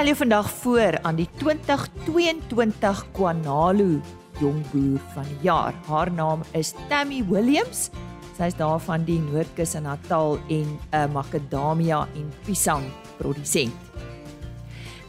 stel 0.00 0.14
jou 0.14 0.22
vandag 0.22 0.46
voor 0.50 0.96
aan 1.02 1.16
die 1.18 1.28
2022 1.36 3.00
Kwanalu 3.12 4.00
jongboer 4.40 5.00
van 5.12 5.26
die 5.28 5.36
jaar. 5.44 5.74
Haar 5.84 6.08
naam 6.12 6.40
is 6.56 6.70
Tammy 6.88 7.18
Williams. 7.28 7.90
Sy 8.38 8.48
is 8.48 8.56
daar 8.56 8.80
van 8.80 9.04
die 9.04 9.18
Noordkus 9.20 9.74
in 9.76 9.84
Natal 9.84 10.38
en 10.48 10.78
'n 10.96 11.12
makadamia 11.12 12.08
en 12.16 12.32
piesang 12.46 12.86
produsent. 13.18 13.76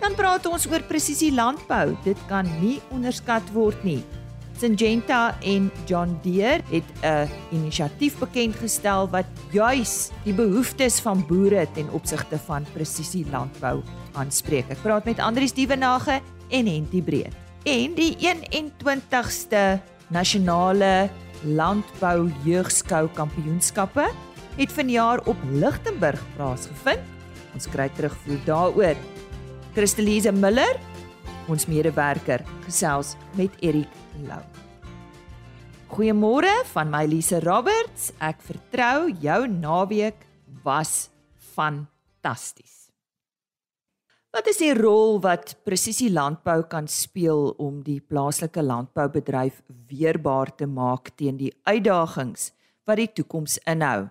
Dan 0.01 0.15
praat 0.15 0.45
ons 0.45 0.67
oor 0.67 0.83
presisie 0.83 1.31
landbou. 1.31 1.95
Dit 2.03 2.17
kan 2.27 2.45
nie 2.59 2.81
onderskat 2.91 3.47
word 3.53 3.83
nie. 3.83 4.03
Syngenta 4.59 5.37
en 5.39 5.71
John 5.87 6.19
Deere 6.21 6.63
het 6.67 6.83
'n 7.01 7.29
inisiatief 7.51 8.19
bekend 8.19 8.55
gestel 8.55 9.07
wat 9.09 9.25
juis 9.51 10.12
die 10.23 10.34
behoeftes 10.34 10.99
van 10.99 11.26
boere 11.27 11.67
ten 11.73 11.89
opsigte 11.91 12.38
van 12.38 12.66
presisie 12.73 13.26
landbou 13.31 13.84
aanspreek. 14.20 14.70
Ek 14.73 14.81
praat 14.83 15.07
met 15.09 15.21
Andrius 15.23 15.53
Dievenage 15.55 16.19
en 16.52 16.69
Henty 16.69 17.02
Breed. 17.02 17.35
En 17.69 17.93
die 17.97 18.15
21ste 18.17 19.79
nasionale 20.11 21.09
landbou 21.45 22.29
jeugskou 22.45 23.07
kampioenskappe 23.17 24.07
het 24.57 24.73
vanjaar 24.75 25.23
op 25.29 25.38
Lichtenburg 25.53 26.21
plaasgevind. 26.35 27.03
Ons 27.55 27.67
kry 27.71 27.89
terugvoer 27.95 28.39
daaroor. 28.47 28.99
Christelise 29.75 30.31
Miller, 30.35 30.80
ons 31.52 31.67
medewerker, 31.67 32.43
gesels 32.66 33.16
met 33.39 33.55
Erik 33.63 33.91
Lou. 34.27 34.41
Goeiemôre 35.91 36.52
van 36.71 36.91
my 36.91 37.03
Lise 37.07 37.41
Roberts. 37.43 38.11
Ek 38.23 38.39
vertrou 38.47 39.09
jou 39.19 39.41
naweek 39.52 40.23
was 40.63 41.09
fantasties. 41.55 42.80
Wat 44.31 44.47
is 44.47 44.61
die 44.61 44.71
rol 44.71 45.17
wat 45.19 45.57
presisie 45.67 46.07
landbou 46.07 46.61
kan 46.71 46.85
speel 46.87 47.49
om 47.59 47.81
die 47.83 47.97
plaaslike 47.99 48.63
landboubedryf 48.63 49.57
weerbaar 49.89 50.53
te 50.55 50.69
maak 50.71 51.11
teen 51.19 51.35
die 51.35 51.51
uitdagings 51.67 52.53
wat 52.87 53.02
die 53.02 53.09
toekoms 53.11 53.57
inhou? 53.67 54.05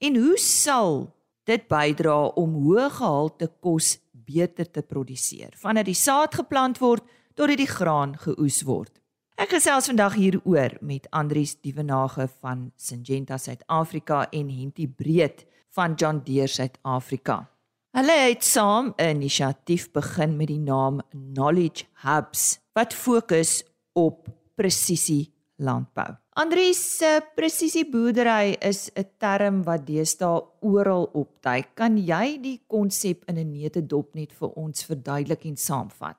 En 0.00 0.16
hoe 0.16 0.38
sal 0.40 1.02
dit 1.44 1.68
bydra 1.68 2.30
om 2.40 2.56
hoë 2.62 2.88
gehalte 2.96 3.50
kos 3.60 3.98
beter 4.16 4.64
te 4.64 4.80
produseer 4.80 5.52
vandat 5.60 5.90
die 5.92 5.98
saad 6.06 6.40
geplant 6.40 6.80
word 6.80 7.04
tot 7.36 7.52
dit 7.52 7.60
die 7.60 7.68
graan 7.68 8.16
geoes 8.24 8.64
word? 8.64 8.96
Ek 9.36 9.52
gesels 9.58 9.92
vandag 9.92 10.16
hieroor 10.16 10.78
met 10.80 11.12
Andrius 11.12 11.58
Dievenage 11.60 12.30
van 12.40 12.70
Syngenta 12.80 13.36
Suid-Afrika 13.36 14.24
en 14.32 14.48
Henty 14.48 14.88
Breed 14.88 15.44
van 15.76 16.00
John 16.00 16.24
Deere 16.24 16.48
Suid-Afrika. 16.48 17.42
Hulle 17.90 18.14
het 18.14 18.44
saam 18.46 18.92
'n 18.96 19.16
inisiatief 19.16 19.90
begin 19.90 20.36
met 20.36 20.46
die 20.46 20.60
naam 20.62 21.00
Knowledge 21.10 21.84
Hubs 22.06 22.60
wat 22.72 22.94
fokus 22.94 23.64
op 23.92 24.28
presisie 24.54 25.32
landbou. 25.56 26.14
Andrius 26.30 26.98
se 26.98 27.20
presisie 27.34 27.90
boerdery 27.90 28.56
is 28.60 28.90
'n 28.94 29.04
term 29.18 29.64
wat 29.64 29.86
deesdae 29.86 30.42
oral 30.60 31.10
opduik. 31.12 31.74
Kan 31.74 31.98
jy 31.98 32.38
die 32.40 32.60
konsep 32.66 33.24
in 33.26 33.38
'n 33.38 33.50
neutedop 33.50 34.14
net 34.14 34.32
vir 34.32 34.48
ons 34.48 34.84
verduidelik 34.84 35.44
en 35.44 35.56
saamvat? 35.56 36.16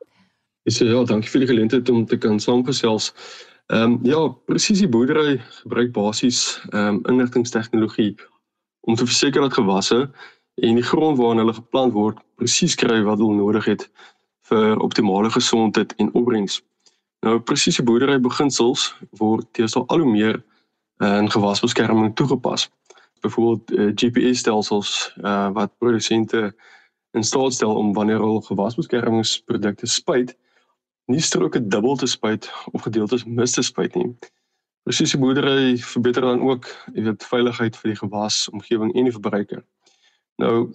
Ja, 0.64 1.04
dankie 1.04 1.30
vir 1.30 1.40
die 1.40 1.48
geleentheid 1.48 1.90
om 1.90 2.06
te 2.06 2.18
kan 2.18 2.40
saamgesels. 2.40 3.14
Ehm 3.68 3.84
um, 3.84 4.00
ja, 4.04 4.28
presisie 4.28 4.90
boerdery 4.90 5.38
gebruik 5.64 5.94
basies 5.94 6.60
ehm 6.74 6.88
um, 6.88 7.02
inligtingstegnologie 7.06 8.16
om 8.82 8.96
te 8.96 9.06
verseker 9.06 9.42
dat 9.42 9.54
gewasse 9.54 10.12
en 10.56 10.76
die 10.76 10.84
grond 10.84 11.18
waarin 11.18 11.38
hulle 11.38 11.54
geplant 11.54 11.94
word 11.94 12.20
presies 12.36 12.76
kry 12.76 13.02
wat 13.08 13.22
hulle 13.22 13.38
nodig 13.38 13.66
het 13.66 13.88
vir 14.50 14.80
optimale 14.84 15.30
gesondheid 15.32 15.94
en 15.98 16.12
opbrengs. 16.14 16.60
Nou 17.26 17.40
presisie 17.40 17.86
boerdery 17.86 18.20
beginsels 18.20 18.92
word 19.20 19.48
teenoor 19.54 19.86
al 19.88 20.04
hoe 20.04 20.12
meer 20.12 20.38
uh, 21.02 21.18
in 21.18 21.30
gewasbeskerming 21.32 22.16
toegepas. 22.16 22.70
Byvoorbeeld 23.22 23.72
uh, 23.72 23.90
GPS-stelsels 23.96 25.14
uh, 25.22 25.50
wat 25.54 25.78
produsente 25.78 26.56
in 27.12 27.24
staat 27.24 27.54
stel 27.54 27.76
om 27.76 27.94
wanneer 27.94 28.20
hulle 28.20 28.42
gewasbeskermingsprodukte 28.42 29.88
spuit 29.88 30.36
nie 31.12 31.22
stroke 31.22 31.68
dubbel 31.68 31.96
te 31.96 32.08
spuit 32.08 32.48
of 32.72 32.82
gedeeltes 32.82 33.26
mis 33.26 33.52
te 33.52 33.62
spuit 33.62 33.96
nie. 33.96 34.10
Presisie 34.88 35.20
boerdery 35.20 35.76
verbeter 35.78 36.26
dan 36.26 36.42
ook, 36.42 36.70
jy 36.96 37.04
weet, 37.06 37.26
veiligheid 37.30 37.78
vir 37.78 37.92
die 37.92 38.00
gewas, 38.00 38.48
omgewing 38.50 38.96
en 38.96 39.10
die 39.10 39.14
verbruiker. 39.14 39.62
Nou 40.42 40.74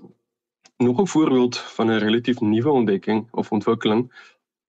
nog 0.77 1.01
'n 1.01 1.07
voorbeeld 1.07 1.59
van 1.59 1.87
'n 1.87 1.99
relatief 1.99 2.41
nuwe 2.41 2.71
ontdekking 2.71 3.29
of 3.31 3.53
ontwikkeling 3.53 4.13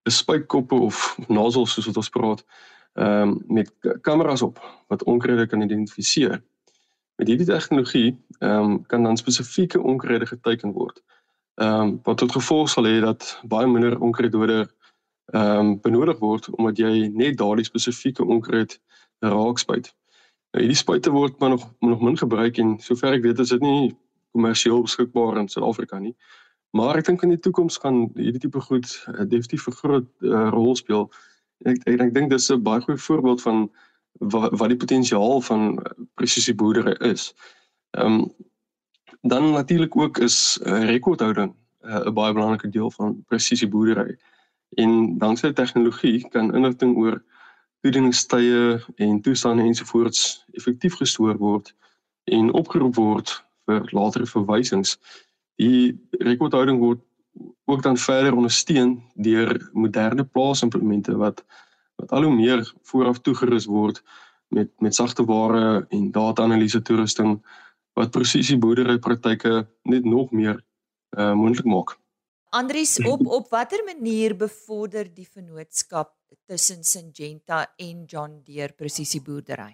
is 0.04 0.18
spuitkoppe 0.18 0.76
of 0.76 1.18
nasels 1.28 1.74
soos 1.74 1.86
wat 1.86 1.98
ons 1.98 2.10
praat, 2.10 2.46
ehm 2.94 3.30
um, 3.30 3.44
met 3.48 3.74
kameras 4.02 4.42
op 4.42 4.84
wat 4.88 5.04
onkruide 5.04 5.48
kan 5.48 5.62
identifiseer. 5.62 6.44
Met 7.16 7.28
hierdie 7.28 7.46
tegnologie 7.46 8.22
ehm 8.40 8.64
um, 8.64 8.86
kan 8.86 9.04
dan 9.04 9.18
spesifieke 9.18 9.82
onkruide 9.82 10.26
geteken 10.26 10.72
word. 10.72 11.04
Ehm 11.54 11.82
um, 11.82 12.00
wat 12.04 12.18
tot 12.18 12.32
gevolg 12.32 12.70
sal 12.70 12.86
hê 12.86 13.00
dat 13.00 13.42
baie 13.44 13.68
minder 13.68 14.00
onkruiddode 14.00 14.72
ehm 15.26 15.60
um, 15.60 15.82
benodig 15.82 16.20
word 16.20 16.50
omdat 16.50 16.78
jy 16.78 17.08
net 17.08 17.38
daardie 17.38 17.66
spesifieke 17.66 18.26
onkruid 18.26 18.82
raak 19.20 19.58
spuit. 19.58 19.96
Nou 20.52 20.64
hierdie 20.64 20.84
spuite 20.84 21.10
word 21.10 21.40
maar 21.40 21.50
nog 21.50 21.74
nog 21.80 22.02
min 22.02 22.18
gebruik 22.18 22.58
en 22.58 22.80
sover 22.80 23.14
ek 23.14 23.22
weet 23.22 23.40
is 23.40 23.50
dit 23.50 23.62
nie 23.62 23.98
kommersieel 24.32 24.82
beskikbaar 24.82 25.38
in 25.38 25.50
Suid-Afrika 25.50 26.00
nie. 26.00 26.16
Maar 26.76 27.00
ek 27.00 27.06
dink 27.06 27.24
in 27.24 27.34
die 27.34 27.40
toekoms 27.40 27.80
gaan 27.82 28.08
hierdie 28.16 28.44
tipe 28.44 28.62
goed 28.62 28.88
uh, 29.08 29.24
definitief 29.24 29.68
'n 29.68 29.78
groot 29.82 30.08
uh, 30.22 30.50
rol 30.54 30.76
speel. 30.76 31.08
Ek 31.66 31.78
ek, 31.88 32.02
ek 32.02 32.14
dink 32.14 32.30
dis 32.30 32.52
'n 32.52 32.64
baie 32.64 32.82
goeie 32.82 33.00
voorbeeld 33.00 33.42
van 33.42 33.70
wat, 34.20 34.52
wat 34.60 34.70
die 34.70 34.78
potensiaal 34.78 35.42
van 35.42 35.80
presisie 36.16 36.56
boerdery 36.56 36.96
is. 37.12 37.34
Ehm 37.98 38.14
um, 38.14 38.34
dan 39.22 39.52
natuurlik 39.52 39.98
ook 39.98 40.18
is 40.18 40.60
uh, 40.64 40.84
rekordhouding 40.86 41.56
'n 41.84 42.08
uh, 42.08 42.14
baie 42.14 42.34
belangrike 42.34 42.70
deel 42.70 42.92
van 42.92 43.24
presisie 43.28 43.68
boerdery. 43.68 44.18
En 44.76 45.18
danksy 45.18 45.52
tegnologie 45.54 46.28
kan 46.30 46.54
inligting 46.54 46.98
oor 46.98 47.24
toedieningstye 47.82 48.84
en 48.96 49.22
toestande 49.22 49.64
ensovoorts 49.64 50.46
effektief 50.52 50.96
gestoor 50.96 51.38
word 51.38 51.76
en 52.24 52.54
opgeroep 52.54 52.96
word 52.96 53.47
vir 53.68 53.88
latere 53.96 54.26
verwysings. 54.30 54.98
Die 55.60 55.98
rekordhouding 56.24 56.80
word 56.80 57.04
ook 57.68 57.84
dan 57.84 57.98
verder 57.98 58.36
ondersteun 58.36 58.98
deur 59.14 59.70
moderne 59.74 60.26
plaasimplemente 60.26 61.18
wat 61.18 61.44
wat 61.98 62.12
al 62.14 62.28
hoe 62.28 62.36
meer 62.36 62.62
vooraf 62.86 63.20
toegerus 63.26 63.66
word 63.66 64.04
met 64.54 64.70
met 64.80 64.96
sagte 64.96 65.26
ware 65.26 65.86
en 65.90 66.12
data-analise 66.12 66.82
toerusting 66.82 67.40
wat 67.98 68.14
presisie 68.14 68.58
boerdery 68.62 69.00
praktyke 69.02 69.66
net 69.84 70.06
nog 70.06 70.32
meer 70.32 70.62
uh, 71.18 71.34
moontlik 71.34 71.66
maak. 71.66 71.98
Andries 72.50 73.00
op 73.04 73.26
op 73.26 73.50
watter 73.52 73.84
manier 73.86 74.36
bevorder 74.38 75.10
die 75.14 75.28
vennootskap 75.28 76.14
tussen 76.46 76.84
Syngenta 76.84 77.66
en 77.76 78.06
John 78.06 78.40
Deere 78.46 78.74
presisie 78.78 79.22
boerdery? 79.22 79.74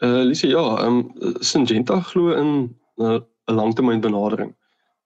Eh 0.00 0.08
uh, 0.08 0.22
Lise 0.24 0.48
ja, 0.48 0.64
ehm 0.80 0.96
um, 0.96 1.34
Syngenta 1.44 2.00
glo 2.00 2.32
in 2.32 2.76
'n 2.96 3.04
uh, 3.04 3.20
langtermynbenadering 3.44 4.54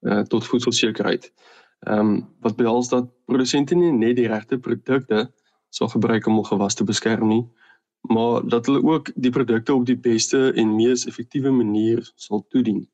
eh 0.01 0.13
uh, 0.13 0.21
tot 0.21 0.47
voedselsekerheid. 0.47 1.33
Ehm 1.81 1.99
um, 1.99 2.29
wat 2.41 2.57
behels 2.57 2.89
dat 2.89 3.09
produsente 3.25 3.75
nie 3.75 3.93
net 3.93 4.17
die 4.17 4.29
regte 4.29 4.59
produkte 4.59 5.33
sal 5.69 5.89
gebruik 5.89 6.27
om 6.27 6.35
hul 6.35 6.45
gewas 6.45 6.75
te 6.75 6.85
beskerm 6.85 7.29
nie, 7.29 7.45
maar 8.01 8.47
dat 8.49 8.67
hulle 8.67 8.83
ook 8.83 9.11
die 9.15 9.31
produkte 9.31 9.75
op 9.75 9.87
die 9.87 9.99
beste 9.99 10.53
en 10.53 10.77
mees 10.77 11.07
effektiewe 11.07 11.51
manier 11.51 12.13
sal 12.15 12.47
toedien. 12.49 12.89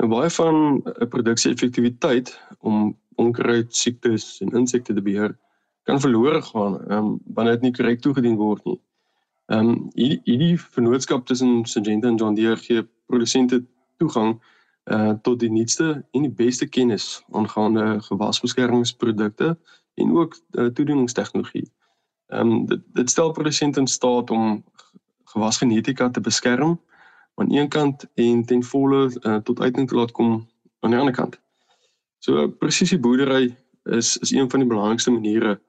Nou 0.00 0.08
baie 0.08 0.30
van 0.30 0.82
'n 0.84 1.08
produksie 1.08 1.52
effektiwiteit 1.52 2.40
om 2.60 2.96
onkruid 3.14 3.76
siektes 3.76 4.40
en 4.40 4.56
insekte 4.56 4.94
te 4.94 5.02
beheer 5.02 5.36
kan 5.82 6.00
verlore 6.00 6.42
gaan 6.42 6.92
um, 6.92 7.18
wanneer 7.34 7.52
dit 7.52 7.62
nie 7.62 7.76
korrek 7.76 8.00
toegedien 8.00 8.36
word 8.36 8.64
nie. 8.64 8.80
Ehm 9.46 9.68
um, 9.68 9.90
hierdie 9.94 10.20
hierdie 10.24 10.58
vennootskap 10.58 11.26
tussen 11.26 11.64
Syngenta 11.70 12.08
en 12.08 12.16
John 12.16 12.34
Deere 12.34 12.56
gee 12.56 12.82
produsente 13.06 13.62
toegang 14.02 14.40
uh 14.90 15.12
tot 15.22 15.38
die 15.40 15.50
nuutste 15.50 16.04
en 16.10 16.26
die 16.26 16.34
beste 16.42 16.66
kennis 16.66 17.22
aangaande 17.30 18.00
gewasbeskermingsprodukte 18.08 19.56
en 19.94 20.16
ook 20.16 20.34
uh, 20.34 20.66
toedieningstegnologie. 20.66 21.70
Ehm 22.26 22.50
um, 22.50 22.66
dit 22.66 22.82
dit 22.98 23.10
stel 23.10 23.32
produsente 23.32 23.80
in 23.80 23.86
staat 23.86 24.30
om 24.30 24.64
gewasgenetika 25.24 26.10
te 26.10 26.20
beskerm 26.20 26.80
aan 27.34 27.52
een 27.52 27.68
kant 27.68 28.06
en 28.14 28.44
ten 28.44 28.62
volle 28.62 29.10
uh, 29.20 29.36
tot 29.36 29.60
uiting 29.60 29.88
te 29.88 29.94
laat 29.94 30.12
kom 30.12 30.48
aan 30.80 30.90
die 30.90 30.98
ander 30.98 31.14
kant. 31.14 31.40
So 32.18 32.48
presisie 32.48 32.98
boerdery 32.98 33.56
is 33.84 34.16
is 34.16 34.30
een 34.30 34.50
van 34.50 34.60
die 34.60 34.68
belangrikste 34.68 35.10
maniere 35.10 35.60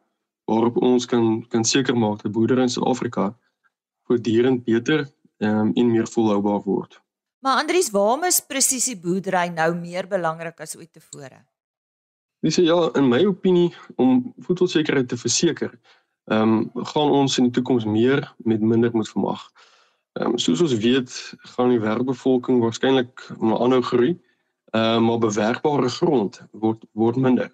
waarop 0.46 0.78
ons 0.78 1.06
kan 1.06 1.46
kan 1.48 1.66
seker 1.66 1.98
maak 1.98 2.22
dat 2.22 2.32
boerdery 2.32 2.62
in 2.62 2.70
Suid-Afrika 2.70 3.36
voortdurend 4.08 4.64
beter 4.64 5.06
um, 5.38 5.72
en 5.74 5.92
meer 5.92 6.08
volhoubaar 6.08 6.64
word. 6.66 7.02
Maar 7.40 7.62
Andries, 7.62 7.92
waarom 7.94 8.24
is 8.24 8.42
presisie 8.42 8.98
boerdery 9.00 9.48
nou 9.54 9.70
meer 9.76 10.08
belangrik 10.10 10.60
as 10.60 10.76
ooit 10.78 10.92
tevore? 10.94 11.44
Dis 12.46 12.58
ja, 12.62 12.78
in 12.98 13.08
my 13.10 13.24
opinie 13.26 13.70
om 13.96 14.34
voedselsekerheid 14.46 15.08
te 15.10 15.18
verseker, 15.18 15.74
ehm 16.32 16.58
um, 16.58 16.86
gaan 16.92 17.12
ons 17.22 17.38
in 17.40 17.48
die 17.48 17.54
toekoms 17.56 17.86
meer 17.88 18.26
met 18.38 18.62
minder 18.62 18.92
moet 18.94 19.10
vermag. 19.10 19.46
Ehm 20.20 20.34
um, 20.34 20.38
soos 20.38 20.62
ons 20.62 20.74
weet, 20.84 21.14
gaan 21.56 21.72
die 21.74 21.82
wêreldbevolking 21.82 22.60
waarskynlik 22.62 23.24
maar 23.40 23.62
aanhou 23.64 23.82
groei, 23.92 24.12
ehm 24.74 24.98
um, 24.98 25.08
maar 25.10 25.22
bewerkbare 25.24 25.90
grond 25.90 26.42
word 26.52 26.84
word 26.94 27.16
minder. 27.16 27.52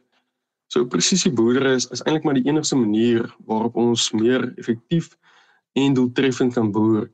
So 0.74 0.88
presisieboerdery 0.90 1.76
is, 1.78 1.86
is 1.94 2.02
eintlik 2.02 2.24
maar 2.26 2.40
die 2.40 2.48
enigste 2.50 2.76
manier 2.76 3.28
waarop 3.46 3.76
ons 3.78 4.10
meer 4.12 4.50
effektief 4.58 5.12
en 5.74 5.94
doeltreffend 5.94 6.54
kan 6.54 6.72
boer. 6.72 7.12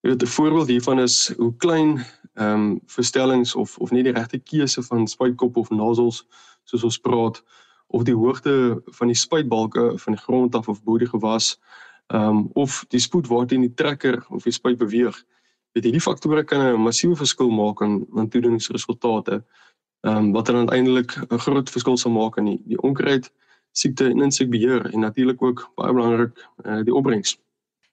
Jy 0.00 0.10
weet 0.10 0.22
'n 0.22 0.26
voorbeeld 0.26 0.68
hiervan 0.68 0.98
is 0.98 1.32
hoe 1.36 1.56
klein 1.56 2.04
ehm 2.34 2.54
um, 2.54 2.80
verstellings 2.86 3.54
of 3.54 3.78
of 3.78 3.90
nie 3.90 4.02
die 4.02 4.12
regte 4.12 4.38
keuse 4.38 4.82
van 4.82 5.06
spuitkop 5.06 5.56
of 5.56 5.70
nozzles 5.70 6.26
soos 6.64 6.82
ons 6.82 6.98
praat 6.98 7.42
of 7.86 8.02
die 8.02 8.14
hoogte 8.14 8.82
van 8.84 9.06
die 9.06 9.16
spuitbalke 9.16 9.98
van 9.98 10.12
die 10.12 10.22
grond 10.22 10.54
af 10.54 10.68
of 10.68 10.82
bo 10.82 10.98
die 10.98 11.08
gewas 11.08 11.58
ehm 12.06 12.28
um, 12.28 12.50
of 12.52 12.84
die 12.88 13.00
spoed 13.00 13.26
waarteen 13.26 13.60
die 13.60 13.74
trekker 13.74 14.24
of 14.28 14.42
die 14.42 14.52
spuit 14.52 14.78
beweeg. 14.78 15.24
Weet 15.72 15.84
hierdie 15.84 16.00
faktore 16.00 16.44
kan 16.44 16.60
'n 16.60 16.80
massiewe 16.80 17.16
verskil 17.16 17.50
maak 17.50 17.80
in 17.80 18.06
in 18.16 18.28
toedieningsresultate. 18.28 19.44
Ehm 20.00 20.16
um, 20.16 20.32
wat 20.32 20.46
dan 20.46 20.56
uiteindelik 20.56 21.16
'n 21.28 21.38
groot 21.38 21.70
verskil 21.70 21.96
sal 21.96 22.12
maak 22.12 22.36
in 22.36 22.44
die, 22.44 22.60
die 22.64 22.82
onkruid 22.82 23.32
siekte 23.72 24.04
en 24.08 24.22
insekbeheer 24.22 24.92
en 24.92 25.00
natuurlik 25.00 25.42
ook 25.42 25.70
baie 25.74 25.92
belangrik 25.92 26.48
uh, 26.64 26.82
die 26.84 26.94
opbrengs. 26.94 27.38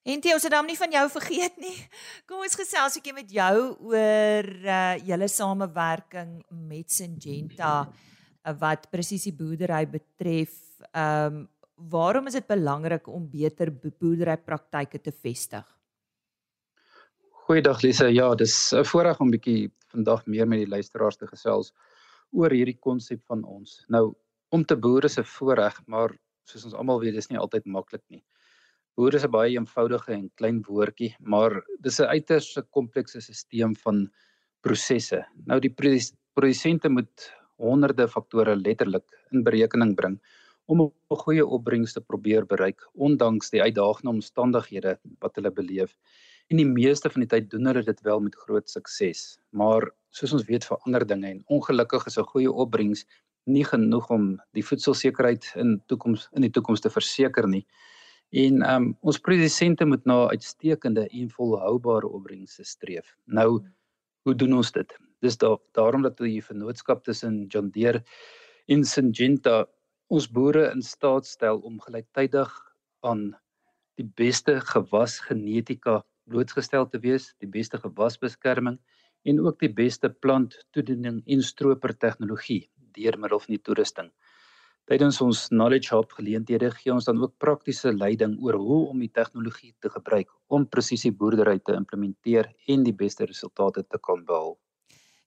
En 0.09 0.21
jy 0.25 0.33
ons 0.33 0.45
het 0.45 0.53
dan 0.53 0.65
nie 0.65 0.77
van 0.77 0.93
jou 0.93 1.03
vergeet 1.13 1.57
nie. 1.61 1.75
Kom 2.29 2.41
ons 2.41 2.57
gesels 2.57 2.95
'n 2.97 3.01
bietjie 3.01 3.13
met 3.13 3.29
jou 3.29 3.57
oor 3.91 4.47
uh 4.65 4.95
julle 5.05 5.27
samewerking 5.29 6.31
met 6.49 6.89
Syngenta 6.89 7.73
uh, 7.85 8.53
wat 8.57 8.89
presisie 8.89 9.33
boerdery 9.33 9.85
betref. 9.85 10.55
Ehm 10.93 11.45
um, 11.45 11.47
waarom 11.79 12.27
is 12.27 12.35
dit 12.35 12.47
belangrik 12.47 13.07
om 13.07 13.29
beter 13.31 13.69
boerdery 13.71 14.35
praktyke 14.37 14.99
te 14.99 15.11
vestig? 15.11 15.63
Goeiedag 17.45 17.81
Lise. 17.81 18.09
Ja, 18.13 18.35
dis 18.35 18.73
'n 18.73 18.83
voorreg 18.83 19.19
om 19.19 19.31
bietjie 19.31 19.71
vandag 19.93 20.25
meer 20.25 20.47
met 20.47 20.59
die 20.59 20.73
luisteraars 20.75 21.17
te 21.17 21.27
gesels 21.27 21.73
oor 22.31 22.51
hierdie 22.51 22.79
konsep 22.79 23.21
van 23.25 23.43
ons. 23.43 23.85
Nou, 23.87 24.13
om 24.49 24.65
te 24.65 24.75
boer 24.75 25.05
is 25.05 25.19
'n 25.19 25.23
voorreg, 25.23 25.81
maar 25.85 26.17
soos 26.43 26.65
ons 26.65 26.73
almal 26.73 26.99
weet, 26.99 27.13
dis 27.13 27.29
nie 27.29 27.39
altyd 27.39 27.65
maklik 27.65 28.03
nie. 28.09 28.23
Boer 28.99 29.15
is 29.15 29.23
'n 29.23 29.31
baie 29.31 29.53
eenvoudige 29.55 30.11
en 30.11 30.25
klein 30.35 30.57
woordjie, 30.67 31.13
maar 31.31 31.53
dis 31.85 31.99
'n 32.01 32.11
uiters 32.15 32.47
komplekse 32.77 33.21
stelsel 33.21 33.75
van 33.83 34.09
prosesse. 34.61 35.19
Nou 35.47 35.59
die 35.63 35.71
produsente 36.35 36.89
moet 36.89 37.31
honderde 37.55 38.07
faktore 38.09 38.55
letterlik 38.57 39.05
in 39.31 39.43
berekening 39.43 39.95
bring 39.95 40.19
om 40.67 40.81
'n 40.81 40.91
goeie 41.23 41.45
opbrengs 41.45 41.93
te 41.93 42.01
probeer 42.01 42.45
bereik 42.45 42.83
ondanks 42.93 43.49
die 43.49 43.61
uitdagende 43.61 44.09
omstandighede 44.09 44.99
wat 45.21 45.35
hulle 45.35 45.51
beleef. 45.51 45.95
En 46.49 46.57
die 46.57 46.67
meeste 46.67 47.09
van 47.09 47.21
die 47.21 47.29
tyd 47.29 47.49
doen 47.49 47.65
hulle 47.71 47.83
dit 47.83 48.01
wel 48.01 48.19
met 48.19 48.35
groot 48.35 48.69
sukses. 48.69 49.39
Maar 49.51 49.91
soos 50.09 50.33
ons 50.33 50.43
weet 50.43 50.65
verander 50.65 51.07
dinge 51.07 51.27
en 51.27 51.43
ongelukkig 51.47 52.05
is 52.05 52.17
'n 52.17 52.31
goeie 52.33 52.51
opbrengs 52.51 53.05
nie 53.45 53.63
genoeg 53.63 54.09
om 54.09 54.41
die 54.51 54.63
voedselsekerheid 54.63 55.53
in 55.55 55.81
toekoms 55.87 56.27
in 56.33 56.41
die 56.41 56.51
toekoms 56.51 56.81
te 56.81 56.89
verseker 56.89 57.47
nie. 57.47 57.65
En 58.29 58.61
um, 58.61 58.91
ons 59.01 59.19
produsente 59.25 59.85
moet 59.85 60.05
na 60.05 60.27
uitstekende 60.29 61.07
en 61.07 61.29
volhoubare 61.33 62.07
opbrengste 62.07 62.63
streef. 62.63 63.15
Nou 63.25 63.61
hoe 64.27 64.35
doen 64.35 64.53
ons 64.53 64.71
dit? 64.71 64.97
Dis 65.25 65.37
da 65.37 65.55
daarom 65.73 66.03
dat 66.05 66.19
die 66.21 66.43
vennootskap 66.43 67.03
tussen 67.03 67.47
John 67.47 67.71
Deere 67.73 68.03
en 68.67 68.85
Syngenta 68.85 69.65
ons 70.09 70.27
boere 70.29 70.69
in 70.73 70.81
staat 70.85 71.25
stel 71.25 71.61
om 71.65 71.79
gelyktydig 71.81 72.51
aan 73.05 73.31
die 73.97 74.07
beste 74.17 74.59
gewasgenetika 74.61 75.99
blootgestel 76.29 76.85
te 76.89 77.01
wees, 77.01 77.33
die 77.41 77.49
beste 77.49 77.79
gewasbeskerming 77.81 78.77
en 79.27 79.41
ook 79.43 79.59
die 79.59 79.73
beste 79.73 80.09
planttoediening 80.09 81.23
en 81.25 81.41
stroper 81.43 81.95
tegnologie 81.97 82.67
deur 82.95 83.17
middel 83.19 83.41
van 83.41 83.55
die 83.55 83.63
toerusting. 83.63 84.09
Tydens 84.89 85.19
ons 85.21 85.43
knowledge 85.51 85.91
hub 85.93 86.13
geleenthede 86.17 86.71
gee 86.73 86.89
ons 86.89 87.05
dan 87.05 87.19
ook 87.21 87.35
praktiese 87.37 87.91
leiding 87.93 88.31
oor 88.41 88.55
hoe 88.57 88.79
om 88.89 89.03
die 89.03 89.11
tegnologie 89.13 89.75
te 89.85 89.91
gebruik 89.93 90.31
om 90.49 90.65
presisie 90.65 91.11
boerdery 91.13 91.59
te 91.61 91.75
implementeer 91.77 92.49
en 92.73 92.87
die 92.87 92.95
beste 93.03 93.27
resultate 93.29 93.83
te 93.85 93.99
kan 94.01 94.23
behaal. 94.25 94.55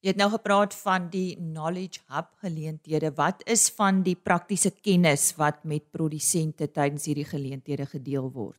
Jy 0.03 0.11
het 0.11 0.19
nou 0.19 0.33
gepraat 0.33 0.75
van 0.75 1.07
die 1.13 1.37
knowledge 1.39 2.03
hub 2.11 2.33
geleenthede. 2.43 3.13
Wat 3.15 3.45
is 3.47 3.69
van 3.77 4.01
die 4.03 4.17
praktiese 4.19 4.73
kennis 4.75 5.29
wat 5.39 5.63
met 5.63 5.87
produsente 5.95 6.67
tydens 6.67 7.07
hierdie 7.07 7.29
geleenthede 7.31 7.87
gedeel 7.87 8.27
word? 8.35 8.59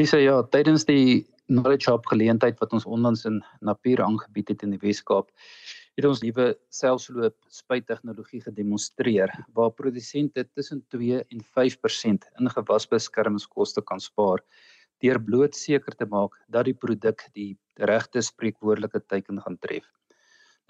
Dis 0.00 0.16
ja, 0.16 0.40
tydens 0.48 0.88
die 0.88 1.26
knowledge 1.52 1.92
hub 1.92 2.08
geleentheid 2.08 2.56
wat 2.64 2.72
ons 2.72 2.88
onlangs 2.88 3.26
in 3.28 3.42
Napier 3.60 4.00
aangebied 4.06 4.54
het 4.54 4.64
in 4.64 4.72
die 4.72 4.80
Wes-Kaap, 4.80 5.28
het 5.98 6.06
ons 6.06 6.20
nuwe 6.22 6.52
selfsloop 6.70 7.34
spuittegnologie 7.50 8.38
gedemonstreer 8.44 9.32
waar 9.56 9.72
produsente 9.74 10.44
tussen 10.54 10.84
2 10.94 11.24
en 11.24 11.40
5% 11.58 12.28
in 12.38 12.50
gewasbeskermingskoste 12.54 13.82
kan 13.82 13.98
spaar 13.98 14.44
deur 15.02 15.18
bloot 15.18 15.58
seker 15.58 15.96
te 15.98 16.06
maak 16.06 16.38
dat 16.54 16.70
die 16.70 16.76
produk 16.86 17.24
die 17.34 17.50
regte 17.90 18.22
spreekwoordelike 18.22 19.02
teiken 19.10 19.42
gaan 19.42 19.58
tref. 19.58 19.86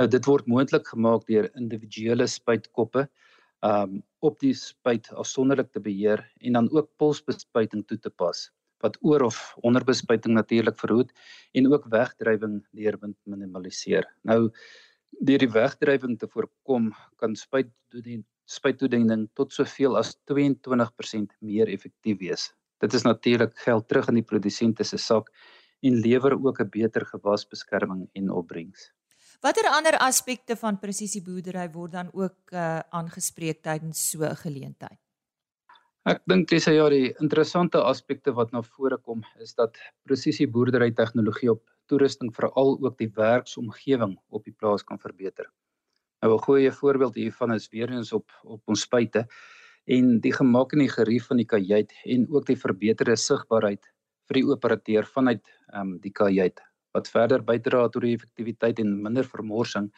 Nou 0.01 0.09
dit 0.09 0.25
word 0.29 0.49
moontlik 0.49 0.89
gemaak 0.89 1.27
deur 1.29 1.51
individuele 1.61 2.29
spuitkoppe 2.29 3.09
um 3.69 4.01
op 4.25 4.39
die 4.41 4.55
spuit 4.57 5.11
afsonderlik 5.13 5.73
te 5.75 5.81
beheer 5.83 6.25
en 6.41 6.57
dan 6.57 6.73
ook 6.73 6.89
polsbespuiting 6.97 7.85
toe 7.87 7.99
te 8.01 8.11
pas 8.11 8.49
wat 8.83 8.97
oor 9.03 9.25
of 9.27 9.39
onderbespuiting 9.67 10.35
natuurlik 10.35 10.79
verhoed 10.79 11.13
en 11.53 11.73
ook 11.73 11.89
wegdrywing 11.91 12.61
deur 12.73 12.99
minimaliseer. 13.27 14.07
Nou 14.23 14.49
deur 15.11 15.39
die 15.39 15.53
wegdrywing 15.53 16.19
te 16.19 16.29
voorkom 16.29 16.93
kan 17.17 17.37
spuittoediening 17.37 18.25
spuittoediening 18.49 19.27
tot 19.37 19.53
soveel 19.53 19.99
as 20.01 20.15
22% 20.31 21.35
meer 21.45 21.69
effektief 21.69 22.17
wees. 22.23 22.47
Dit 22.81 22.95
is 22.97 23.05
natuurlik 23.05 23.53
geld 23.61 23.89
terug 23.89 24.09
in 24.09 24.21
die 24.21 24.25
produsente 24.25 24.87
se 24.89 24.97
sak 24.97 25.29
en 25.85 26.01
lewer 26.01 26.33
ook 26.33 26.61
'n 26.61 26.71
beter 26.71 27.05
gewasbeskerming 27.05 28.09
en 28.15 28.31
opbrengs. 28.31 28.91
Watter 29.41 29.69
ander 29.71 29.99
aspekte 29.99 30.57
van 30.57 30.79
presisieboerdery 30.79 31.71
word 31.71 31.93
dan 31.93 32.09
ook 32.13 32.53
uh, 32.53 32.81
aangespreek 32.91 33.63
tydens 33.63 34.11
so 34.11 34.25
'n 34.25 34.37
geleentheid? 34.37 34.99
Ek 36.07 36.23
dink 36.25 36.49
dis 36.49 36.65
ja 36.65 36.89
die 36.89 37.13
interessante 37.21 37.79
aspekte 37.83 38.33
wat 38.33 38.53
na 38.53 38.63
vore 38.63 38.97
kom 38.97 39.23
is 39.39 39.55
dat 39.55 39.77
presisieboerdery 40.09 40.91
tegnologie 40.91 41.51
op 41.51 41.63
toerusting 41.89 42.33
veral 42.37 42.77
ook 42.81 42.99
die 43.01 43.11
werksomgewing 43.15 44.17
op 44.29 44.45
die 44.45 44.55
plaas 44.55 44.85
kan 44.85 45.01
verbeter. 45.03 45.49
Nou 46.23 46.35
'n 46.35 46.45
goeie 46.47 46.73
voorbeeld 46.73 47.15
hiervan 47.15 47.53
is 47.55 47.69
weer 47.69 47.91
eens 47.91 48.13
op 48.13 48.31
op 48.45 48.63
ons 48.67 48.81
spuite 48.81 49.27
en 49.87 50.21
die 50.21 50.33
gemaak 50.33 50.73
en 50.73 50.79
die 50.79 50.95
gerief 50.95 51.27
van 51.27 51.37
die 51.37 51.47
kajuit 51.47 51.93
en 52.05 52.27
ook 52.31 52.47
die 52.47 52.57
verbeterde 52.57 53.17
sigbaarheid 53.17 53.85
vir 54.29 54.35
die 54.35 54.47
operateur 54.47 55.05
vanuit 55.07 55.45
ehm 55.73 55.81
um, 55.81 55.99
die 56.01 56.13
kajuit 56.13 56.61
wat 56.93 57.09
verder 57.09 57.45
bydra 57.45 57.89
tot 57.89 58.03
die 58.03 58.15
effektiwiteit 58.15 58.79
en 58.79 59.03
minder 59.03 59.25
vermorsing 59.25 59.91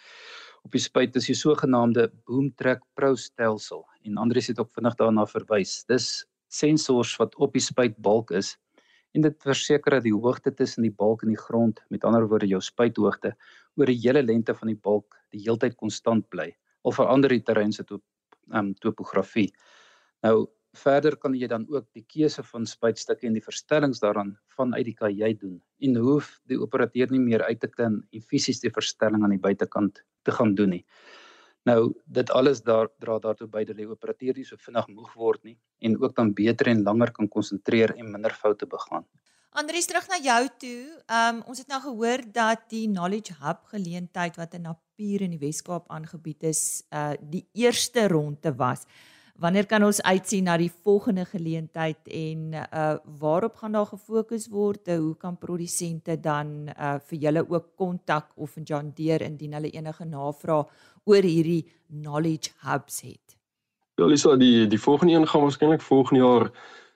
op 0.64 0.72
die 0.76 0.82
spuit 0.82 1.16
is 1.16 1.28
die 1.30 1.38
sogenaamde 1.38 2.10
boom 2.28 2.50
track 2.60 2.82
pro 2.94 3.14
stelsel 3.16 3.86
en 4.04 4.18
Andries 4.20 4.50
het 4.52 4.60
ook 4.60 4.72
vinnig 4.76 4.96
daarna 4.98 5.26
verwys. 5.28 5.84
Dis 5.88 6.26
sensors 6.52 7.14
wat 7.20 7.36
op 7.36 7.54
die 7.56 7.64
spuit 7.64 7.96
balk 8.02 8.32
is 8.36 8.56
en 9.14 9.24
dit 9.26 9.42
verseker 9.42 9.96
dat 9.98 10.06
die 10.06 10.14
hoogte 10.14 10.52
tussen 10.54 10.86
die 10.86 10.94
balk 10.94 11.24
en 11.24 11.32
die 11.32 11.40
grond, 11.40 11.80
met 11.90 12.04
ander 12.06 12.28
woorde 12.30 12.48
jou 12.50 12.60
spuithoogte, 12.62 13.34
oor 13.78 13.90
die 13.90 13.98
hele 14.02 14.22
lengte 14.22 14.54
van 14.54 14.70
die 14.70 14.78
balk 14.78 15.18
die 15.34 15.42
heeltyd 15.44 15.76
konstant 15.80 16.28
bly. 16.30 16.50
Al 16.86 16.94
verander 16.96 17.32
die 17.32 17.42
terrein 17.44 17.72
se 17.72 17.84
top, 17.84 18.02
um, 18.54 18.72
topografie. 18.82 19.50
Nou 20.26 20.48
verder 20.78 21.16
kan 21.18 21.34
jy 21.34 21.48
dan 21.50 21.64
ook 21.68 21.88
die 21.96 22.04
keuse 22.06 22.44
van 22.46 22.66
spuitstukke 22.66 23.26
en 23.26 23.34
die 23.34 23.42
verstellings 23.42 23.98
daaraan 24.02 24.36
vanuit 24.54 24.84
die 24.86 24.94
kajuit 24.94 25.40
doen 25.40 25.56
en 25.82 25.96
hoef 25.98 26.36
die 26.46 26.60
operateur 26.60 27.10
nie 27.10 27.22
meer 27.22 27.42
uit 27.48 27.58
te 27.60 27.66
klim 27.66 27.98
en 28.12 28.22
fisies 28.22 28.62
die 28.62 28.70
verstelling 28.70 29.24
aan 29.24 29.34
die 29.34 29.42
buitekant 29.42 29.98
te 30.22 30.34
gaan 30.36 30.54
doen 30.54 30.76
nie. 30.76 30.84
Nou 31.68 31.92
dit 32.04 32.30
alles 32.30 32.62
daar 32.64 32.88
dra 32.98 33.18
daartoe 33.20 33.48
by 33.48 33.64
dat 33.68 33.76
die 33.76 33.88
operateur 33.88 34.36
nie 34.36 34.46
so 34.48 34.56
vinnig 34.56 34.86
moeg 34.88 35.10
word 35.14 35.42
nie 35.44 35.56
en 35.84 35.98
ook 36.00 36.14
dan 36.16 36.32
beter 36.32 36.70
en 36.72 36.82
langer 36.86 37.12
kan 37.12 37.28
konsentreer 37.28 37.92
en 37.96 38.12
minder 38.12 38.32
foute 38.32 38.66
begaan. 38.66 39.04
Andries 39.50 39.88
terug 39.90 40.06
na 40.08 40.20
jou 40.22 40.42
toe. 40.62 40.80
Um 41.10 41.42
ons 41.50 41.58
het 41.58 41.68
nou 41.68 41.80
gehoor 41.82 42.22
dat 42.32 42.68
die 42.70 42.86
Knowledge 42.86 43.34
Hub 43.42 43.64
geleentheid 43.72 44.36
wat 44.38 44.54
in 44.54 44.68
Napier 44.68 45.24
in 45.26 45.34
die 45.34 45.42
Wes-Kaap 45.42 45.90
aangebied 45.90 46.46
is, 46.52 46.84
uh 46.94 47.12
die 47.20 47.44
eerste 47.52 48.06
ronde 48.08 48.54
was. 48.56 48.86
Wanneer 49.40 49.64
kan 49.64 49.80
ons 49.86 50.02
uitsien 50.04 50.44
na 50.44 50.58
die 50.60 50.72
volgende 50.84 51.24
geleentheid 51.24 52.08
en 52.12 52.40
uh 52.60 52.96
waarop 53.20 53.54
gaan 53.56 53.72
daar 53.72 53.86
gefokus 53.88 54.48
word? 54.52 54.90
Hoe 54.92 55.16
kan 55.16 55.38
produsente 55.38 56.18
dan 56.20 56.68
uh 56.68 56.98
vir 57.08 57.18
julle 57.18 57.44
ook 57.48 57.70
kontak 57.76 58.26
of 58.36 58.58
John 58.64 58.92
Deere 58.94 59.24
indien 59.24 59.56
hulle 59.56 59.70
enige 59.70 60.04
navrae 60.04 60.66
oor 61.04 61.24
hierdie 61.24 61.64
knowledge 61.88 62.52
hubs 62.66 63.00
het? 63.00 63.36
Ja, 63.96 64.04
Lisa, 64.04 64.36
die 64.36 64.66
die 64.66 64.80
volgende 64.80 65.14
een 65.14 65.28
gaan 65.28 65.42
waarskynlik 65.42 65.80
volgende 65.80 66.24
jaar 66.24 66.50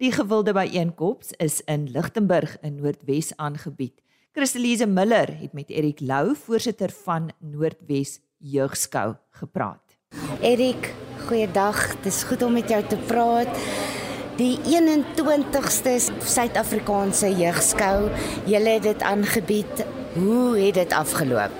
Die 0.00 0.14
gewilde 0.16 0.56
byeenkoms 0.56 1.36
is 1.44 1.60
in 1.68 1.90
Lichtenburg 1.92 2.56
in 2.64 2.78
Noordwes 2.80 3.34
aangebied. 3.36 3.98
Christelise 4.32 4.88
Miller 4.88 5.28
het 5.42 5.52
met 5.52 5.68
Erik 5.68 6.00
Lou, 6.00 6.32
voorsitter 6.46 6.88
van 7.04 7.34
Noordwes 7.44 8.22
Jeugskou, 8.40 9.10
gepraat. 9.42 9.98
Erik, 10.40 10.94
goeiedag. 11.28 11.84
Dis 12.00 12.24
goed 12.24 12.48
om 12.48 12.56
met 12.56 12.72
jou 12.72 12.80
te 12.88 12.96
praat. 12.96 13.92
Die 14.34 14.56
21ste 14.66 15.92
Suid-Afrikaanse 16.26 17.28
jeugskou, 17.38 18.08
julle 18.50 18.72
het 18.74 18.82
dit 18.82 19.02
aangebied. 19.06 19.82
Hoe 20.16 20.56
het 20.58 20.74
dit 20.74 20.94
afgeloop? 20.98 21.54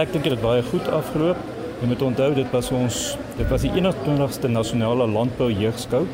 Ek 0.00 0.08
dink 0.14 0.24
dit 0.24 0.32
het 0.32 0.40
baie 0.40 0.62
goed 0.64 0.88
afgeloop. 0.88 1.42
Jy 1.82 1.90
moet 1.90 2.04
onthou 2.06 2.30
dit 2.38 2.54
was 2.56 2.70
ons 2.72 3.00
dit 3.36 3.52
was 3.52 3.66
die 3.68 3.72
21ste 3.76 4.48
nasionale 4.48 5.04
landbou 5.12 5.50
jeugskou 5.52 6.06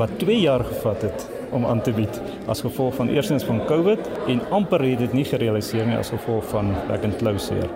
wat 0.00 0.16
2 0.24 0.38
jaar 0.40 0.64
gevat 0.70 1.04
het 1.04 1.28
om 1.52 1.68
aan 1.68 1.84
te 1.84 1.92
bied 1.92 2.16
as 2.48 2.64
gevolg 2.64 2.96
van 2.96 3.12
eerstens 3.12 3.44
van 3.44 3.60
Covid 3.68 4.08
en 4.32 4.40
amper 4.56 4.88
het 4.88 5.04
dit 5.04 5.18
nie 5.20 5.26
gerealiseer 5.28 5.84
nie 5.84 6.00
as 6.00 6.14
gevolg 6.16 6.48
van 6.54 6.72
back 6.88 7.04
and 7.04 7.20
closure. 7.20 7.68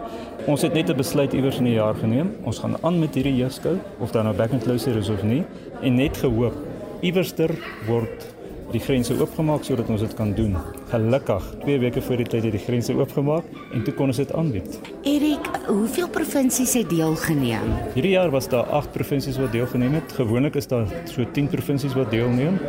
Ons 0.48 0.64
het 0.64 0.72
net 0.72 0.88
'n 0.88 0.96
besluit 0.96 1.36
iewers 1.36 1.60
in 1.60 1.68
die 1.68 1.76
jaar 1.76 1.94
geneem. 1.94 2.32
Ons 2.42 2.64
gaan 2.64 2.80
aan 2.80 2.98
met 2.98 3.14
hierdie 3.14 3.36
jeugskou 3.36 3.76
of 4.00 4.10
dan 4.16 4.24
nou 4.24 4.34
back 4.36 4.52
and 4.52 4.64
closure 4.64 4.98
is 4.98 5.12
of 5.12 5.22
nie 5.22 5.44
en 5.82 5.94
net 5.94 6.16
gehoop 6.16 6.69
iewerster 7.00 7.52
word 7.86 8.28
die 8.70 8.80
grense 8.82 9.16
oopgemaak 9.18 9.64
sodat 9.66 9.88
ons 9.90 10.02
dit 10.04 10.12
kan 10.14 10.30
doen. 10.36 10.54
Gelukkig, 10.92 11.46
2 11.64 11.78
weke 11.82 12.02
voor 12.06 12.20
die 12.22 12.26
tyd 12.30 12.46
het 12.46 12.54
die 12.54 12.62
grense 12.62 12.94
oopgemaak 12.94 13.46
en 13.74 13.82
toe 13.86 13.94
kon 13.98 14.12
ons 14.12 14.20
dit 14.20 14.30
aanbied. 14.38 14.78
Erik, 15.08 15.48
hoeveel 15.66 16.10
provinsies 16.12 16.76
het 16.78 16.90
deelgeneem? 16.92 17.66
Hierdie 17.96 18.14
jaar 18.14 18.30
was 18.30 18.46
daar 18.52 18.70
8 18.78 18.92
provinsies 18.94 19.40
wat 19.42 19.52
deelgeneem 19.54 19.98
het. 19.98 20.14
Gewoonlik 20.14 20.58
is 20.60 20.70
daar 20.70 20.86
so 21.10 21.26
10 21.26 21.50
provinsies 21.50 21.96
wat 21.98 22.10
deelneem. 22.14 22.60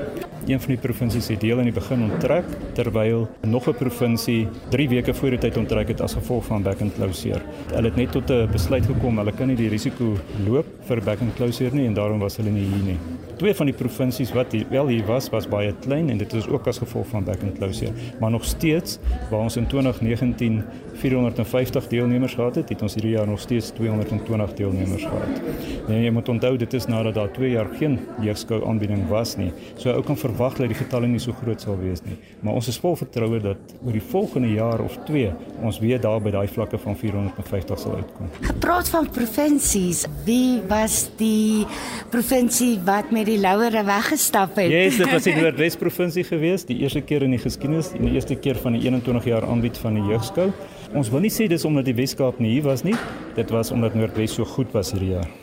Een 0.50 0.60
van 0.60 0.74
die 0.74 0.80
provinsies 0.82 1.28
het 1.30 1.42
deel 1.44 1.62
in 1.62 1.70
die 1.70 1.76
begin 1.76 2.02
onttrek 2.08 2.50
terwyl 2.78 3.28
nog 3.46 3.68
'n 3.70 3.78
provinsie 3.78 4.48
3 4.70 4.90
weke 4.90 5.14
voor 5.14 5.30
die 5.30 5.40
tyd 5.40 5.58
onttrek 5.58 5.88
het 5.88 6.02
as 6.02 6.14
gevolg 6.14 6.46
van 6.46 6.64
back 6.64 6.82
and 6.82 6.94
closure. 6.96 7.42
Hulle 7.74 7.88
het 7.88 7.96
net 7.96 8.12
tot 8.12 8.30
'n 8.30 8.50
besluit 8.52 8.86
gekom, 8.86 9.18
hulle 9.18 9.32
kan 9.32 9.48
nie 9.48 9.56
die 9.56 9.70
risiko 9.70 10.18
loop 10.48 10.66
vir 10.88 11.02
back 11.02 11.22
and 11.22 11.36
closure 11.36 11.76
nie 11.76 11.86
en 11.86 11.94
daarom 11.94 12.20
was 12.20 12.38
hulle 12.38 12.50
nie 12.50 12.66
hier 12.66 12.84
nie. 12.84 12.98
Twee 13.42 13.56
van 13.58 13.66
die 13.66 13.74
provinsies 13.74 14.30
wat 14.38 14.52
hier, 14.54 14.68
wel 14.70 14.92
hier 14.94 15.06
was, 15.08 15.26
was 15.34 15.48
baie 15.50 15.72
klein 15.82 16.12
en 16.14 16.20
dit 16.22 16.34
is 16.38 16.46
ook 16.46 16.68
as 16.70 16.78
gevolg 16.78 17.08
van 17.10 17.24
back 17.26 17.42
and 17.42 17.56
closure, 17.58 17.90
maar 18.20 18.30
nog 18.30 18.44
steeds 18.46 19.00
waar 19.32 19.40
ons 19.48 19.56
in 19.58 19.66
2019 19.68 20.60
450 21.02 21.88
deelnemers 21.88 22.34
gehad 22.34 22.56
het, 22.56 22.70
het 22.70 22.82
ons 22.86 22.94
hierdie 22.94 23.16
jaar 23.16 23.28
nog 23.28 23.40
steeds 23.40 23.70
220 23.70 24.54
deelnemers 24.54 25.04
gehad. 25.04 25.42
En 25.88 26.04
jy 26.04 26.12
moet 26.14 26.30
onthou 26.30 26.52
dit 26.62 26.74
is 26.78 26.86
nadat 26.86 27.18
daar 27.18 27.32
2 27.34 27.50
jaar 27.50 27.70
geen 27.80 27.98
jeugskou 28.22 28.62
aanbieding 28.68 29.08
was 29.10 29.34
nie. 29.40 29.50
So 29.76 29.90
ou 29.90 30.04
kan 30.06 30.18
verwag 30.18 30.60
dat 30.60 30.70
die 30.70 30.78
getalle 30.78 31.10
nie 31.10 31.20
so 31.20 31.34
groot 31.42 31.62
sal 31.62 31.80
wees 31.82 32.04
nie. 32.06 32.20
Maar 32.46 32.60
ons 32.60 32.70
is 32.70 32.78
vol 32.84 32.94
vertroue 33.00 33.42
dat 33.42 33.74
oor 33.82 33.98
die 33.98 34.04
volgende 34.12 34.54
jaar 34.54 34.84
of 34.86 35.00
2 35.10 35.34
ons 35.66 35.82
weer 35.82 36.02
daar 36.02 36.22
by 36.22 36.36
daai 36.38 36.48
vlakke 36.48 36.78
van 36.86 36.98
450 36.98 37.82
sal 37.82 37.98
uitkom. 37.98 38.30
Gepraat 38.46 38.94
van 38.94 39.10
provinsies, 39.10 40.06
wie 40.26 40.62
was 40.70 41.08
die 41.18 41.66
provinsie 42.14 42.76
wat 42.86 43.10
met 43.12 43.31
die 43.32 43.40
louere 43.42 43.84
weggestap 43.88 44.58
het? 44.60 44.72
Ja, 44.72 44.84
yes, 44.86 45.00
dit 45.02 45.12
was 45.12 45.28
die 45.28 45.36
Noordwes 45.40 45.78
provinsie 45.80 46.26
geweest, 46.28 46.70
die 46.72 46.82
eerste 46.84 47.04
keer 47.06 47.26
in 47.28 47.36
die 47.36 47.42
geskiedenis 47.42 47.94
en 47.98 48.08
die 48.10 48.16
eerste 48.18 48.36
keer 48.36 48.60
van 48.60 48.76
die 48.78 48.84
21 48.88 49.30
jaar 49.32 49.48
aanbied 49.48 49.80
van 49.82 50.00
die 50.00 50.08
jeugskou. 50.10 50.50
Ons 50.92 51.12
wil 51.14 51.24
nie 51.24 51.32
sê 51.34 51.48
dis 51.52 51.66
omdat 51.68 51.88
die 51.88 51.96
Weskaap 51.96 52.42
nie 52.44 52.58
hier 52.58 52.68
was 52.68 52.84
nie, 52.88 52.98
dit 53.38 53.56
was 53.56 53.72
omdat 53.72 53.96
Noordwes 53.96 54.36
so 54.36 54.48
goed 54.58 54.76
was 54.76 54.92
hierdie 54.96 55.16
jaar 55.16 55.41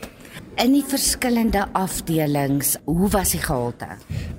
in 0.58 0.72
die 0.74 0.82
verskillende 0.82 1.66
afdelings, 1.78 2.72
hoe 2.84 3.08
was 3.14 3.30
die 3.30 3.40
gehalte? 3.42 3.86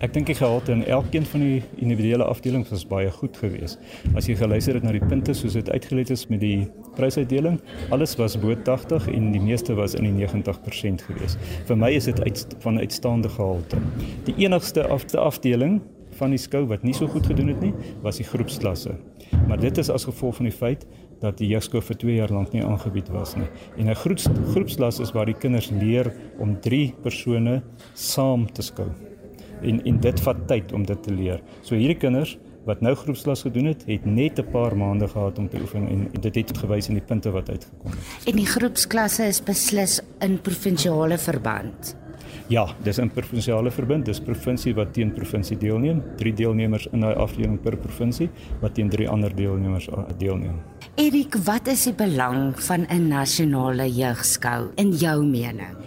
Ek 0.04 0.12
dink 0.16 0.28
die 0.28 0.36
gehalte 0.36 0.74
in 0.76 0.82
elkeen 0.84 1.24
van 1.32 1.44
die 1.46 1.62
individuele 1.80 2.26
afdelings 2.28 2.72
was 2.74 2.84
baie 2.88 3.12
goed 3.16 3.38
geweest. 3.40 3.80
As 4.20 4.28
jy 4.28 4.36
geluister 4.40 4.76
het 4.76 4.84
na 4.84 4.92
die 4.96 5.04
punte 5.04 5.36
soos 5.38 5.56
dit 5.56 5.72
uitgelê 5.72 6.04
is 6.12 6.26
met 6.32 6.42
die 6.44 6.68
prysuitdeling, 6.98 7.62
alles 7.96 8.18
was 8.20 8.36
bo 8.40 8.52
80 8.52 9.08
en 9.14 9.32
die 9.32 9.44
meeste 9.44 9.78
was 9.80 9.96
in 9.96 10.10
die 10.10 10.28
90% 10.28 11.06
geweest. 11.08 11.40
Vir 11.70 11.80
my 11.80 11.94
is 11.96 12.10
dit 12.12 12.20
uit 12.26 12.44
van 12.66 12.82
uitstaande 12.84 13.32
gehalte. 13.38 13.80
Die 14.28 14.36
enigste 14.44 14.90
afdeling 14.92 15.80
van 16.20 16.36
die 16.36 16.42
skou 16.42 16.66
wat 16.68 16.84
nie 16.84 16.96
so 16.98 17.08
goed 17.08 17.32
gedoen 17.32 17.54
het 17.54 17.64
nie, 17.64 17.72
was 18.04 18.20
die 18.20 18.28
groepsklasse. 18.28 18.98
Maar 19.48 19.62
dit 19.62 19.78
is 19.80 19.92
as 19.94 20.08
gevolg 20.10 20.40
van 20.42 20.50
die 20.50 20.56
feit 20.56 20.84
dat 21.20 21.38
die 21.38 21.48
jeugskou 21.48 21.82
vir 21.82 21.98
2 21.98 22.16
jaar 22.16 22.34
lank 22.34 22.54
nie 22.54 22.64
aangebied 22.64 23.10
was 23.14 23.36
nie. 23.36 23.48
En 23.78 23.90
'n 23.90 23.96
groeps, 23.96 24.28
groepslas 24.54 25.00
is 25.00 25.12
waar 25.12 25.26
die 25.26 25.38
kinders 25.38 25.70
leer 25.70 26.14
om 26.40 26.60
3 26.62 26.94
persone 27.02 27.62
saam 27.94 28.52
te 28.52 28.62
skou. 28.62 28.90
En 29.62 29.84
en 29.86 30.00
dit 30.00 30.20
vat 30.20 30.48
tyd 30.48 30.72
om 30.72 30.86
dit 30.86 31.04
te 31.04 31.14
leer. 31.14 31.42
So 31.62 31.76
hierdie 31.76 31.98
kinders 31.98 32.38
wat 32.66 32.82
nou 32.82 32.96
groepslas 32.96 33.42
gedoen 33.42 33.66
het, 33.66 33.84
het 33.88 34.06
net 34.06 34.40
'n 34.40 34.52
paar 34.52 34.78
maande 34.78 35.08
gehad 35.08 35.38
om 35.38 35.50
te 35.50 35.58
oefen 35.62 35.88
en, 35.88 36.10
en 36.14 36.22
dit 36.22 36.36
het 36.36 36.58
gewys 36.58 36.88
in 36.88 36.94
die 36.94 37.04
punte 37.04 37.32
wat 37.32 37.50
uitgekom 37.50 37.92
het. 37.92 38.28
En 38.28 38.36
die 38.36 38.46
groepsklasse 38.46 39.24
is 39.24 39.44
beslis 39.44 40.02
in 40.20 40.42
provinsiale 40.42 41.18
verband. 41.18 41.96
Ja, 42.50 42.66
dis 42.82 42.98
'n 42.98 43.12
provinsiale 43.14 43.72
verband, 43.72 44.06
dis 44.06 44.20
provinsie 44.20 44.74
wat 44.74 44.94
teen 44.94 45.14
provinsie 45.14 45.58
deelneem, 45.58 46.02
drie 46.18 46.34
deelnemers 46.34 46.88
in 46.92 47.00
daai 47.00 47.14
afdeling 47.14 47.62
per 47.62 47.78
provinsie 47.78 48.30
wat 48.62 48.74
teen 48.74 48.90
drie 48.90 49.10
ander 49.10 49.36
deelnemers 49.36 49.88
deelneem. 50.18 50.56
Erik, 50.96 51.36
wat 51.46 51.68
is 51.68 51.84
die 51.84 51.94
belang 51.94 52.60
van 52.60 52.88
'n 52.90 53.08
nasionale 53.08 53.86
jeugskou 53.86 54.72
in 54.76 54.92
jou 54.92 55.26
mening? 55.26 55.78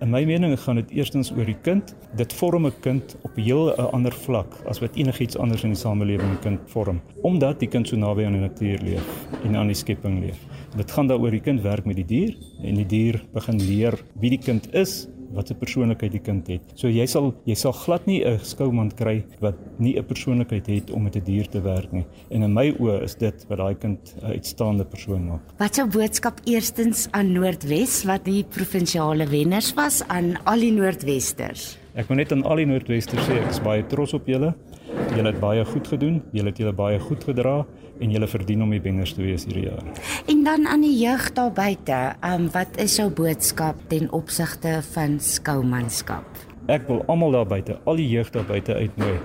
In 0.00 0.10
my 0.10 0.24
mening 0.24 0.60
gaan 0.60 0.76
dit 0.76 0.90
eerstens 0.90 1.32
oor 1.32 1.44
die 1.44 1.58
kind. 1.62 1.94
Dit 2.16 2.32
vorm 2.32 2.66
'n 2.66 2.72
kind 2.80 3.16
op 3.22 3.36
'n 3.36 3.40
heel 3.40 3.72
ander 3.72 4.12
vlak 4.12 4.54
as 4.68 4.78
wat 4.78 4.96
enigiets 4.96 5.36
anders 5.36 5.64
in 5.64 5.70
die 5.70 5.78
samelewing 5.78 6.40
kan 6.40 6.58
vorm, 6.66 7.00
omdat 7.22 7.58
die 7.58 7.68
kind 7.68 7.88
so 7.88 7.96
naby 7.96 8.24
aan 8.24 8.32
die 8.32 8.40
natuur 8.40 8.78
leef 8.78 9.26
en 9.44 9.56
aan 9.56 9.66
die 9.66 9.74
skepping 9.74 10.20
leef. 10.20 10.38
Dit 10.76 10.90
gaan 10.90 11.08
daaroor 11.08 11.30
die 11.30 11.40
kind 11.40 11.62
werk 11.62 11.84
met 11.84 11.96
die 11.96 12.06
dier 12.06 12.36
en 12.62 12.74
die 12.74 12.86
dier 12.86 13.24
begin 13.32 13.58
leer 13.58 13.98
wie 14.20 14.30
die 14.30 14.38
kind 14.38 14.74
is 14.74 15.08
wat 15.34 15.50
'n 15.50 15.58
persoonlikheid 15.58 16.12
die 16.12 16.20
kind 16.20 16.46
het. 16.46 16.62
So 16.74 16.88
jy 16.88 17.06
sal 17.06 17.34
jy 17.44 17.54
sal 17.54 17.72
glad 17.72 18.06
nie 18.06 18.24
'n 18.24 18.38
skouman 18.38 18.90
kry 18.90 19.24
wat 19.40 19.54
nie 19.78 19.96
'n 19.98 20.04
persoonlikheid 20.04 20.66
het 20.66 20.90
om 20.90 21.02
met 21.02 21.16
'n 21.16 21.22
die 21.24 21.32
dier 21.32 21.48
te 21.48 21.60
werk 21.60 21.92
nie. 21.92 22.04
En 22.30 22.42
in 22.42 22.52
my 22.52 22.72
oë 22.78 23.02
is 23.02 23.14
dit 23.14 23.46
wat 23.48 23.58
daai 23.58 23.74
kind 23.74 24.14
'n 24.22 24.26
uitstaande 24.34 24.84
persoon 24.84 25.26
maak. 25.26 25.40
Wat 25.58 25.78
'n 25.78 25.90
boodskap 25.90 26.40
eerstens 26.44 27.08
aan 27.10 27.32
Noordwes 27.32 28.04
wat 28.04 28.24
die 28.24 28.44
provinsiale 28.44 29.26
wenners 29.26 29.74
was 29.74 30.02
aan 30.08 30.36
al 30.44 30.60
die 30.60 30.72
Noordwesters. 30.72 31.78
Ek 31.94 32.08
wil 32.08 32.16
net 32.16 32.32
aan 32.32 32.42
al 32.42 32.56
die 32.56 32.66
Noordwesters 32.66 33.26
sê 33.26 33.36
ek 33.42 33.50
is 33.50 33.60
baie 33.60 33.86
trots 33.86 34.14
op 34.14 34.26
julle. 34.26 34.54
Julle 35.12 35.30
het 35.30 35.40
baie 35.40 35.64
goed 35.64 35.88
gedoen. 35.88 36.20
Julle 36.32 36.52
het 36.52 36.60
julle 36.60 36.72
baie 36.76 36.98
goed 37.00 37.24
gedra 37.24 37.54
en 38.00 38.10
julle 38.10 38.28
verdien 38.28 38.62
om 38.64 38.70
die 38.72 38.80
wenners 38.82 39.12
te 39.16 39.22
wees 39.22 39.44
hierdie 39.48 39.66
jaar. 39.68 39.82
En 40.30 40.44
dan 40.44 40.66
aan 40.66 40.84
die 40.84 40.94
jeug 40.98 41.28
daar 41.36 41.52
buite, 41.52 41.98
um, 42.26 42.48
wat 42.54 42.80
is 42.82 42.96
jou 42.96 43.08
boodskap 43.10 43.78
ten 43.92 44.10
opsigte 44.12 44.80
van 44.92 45.18
skoumanskap? 45.20 46.26
Ek 46.72 46.86
wil 46.88 47.02
almal 47.10 47.36
daar 47.36 47.48
buite, 47.50 47.78
al 47.84 47.98
die 48.00 48.08
jeug 48.08 48.30
daar 48.34 48.46
buite 48.48 48.74
uitnooi. 48.74 49.16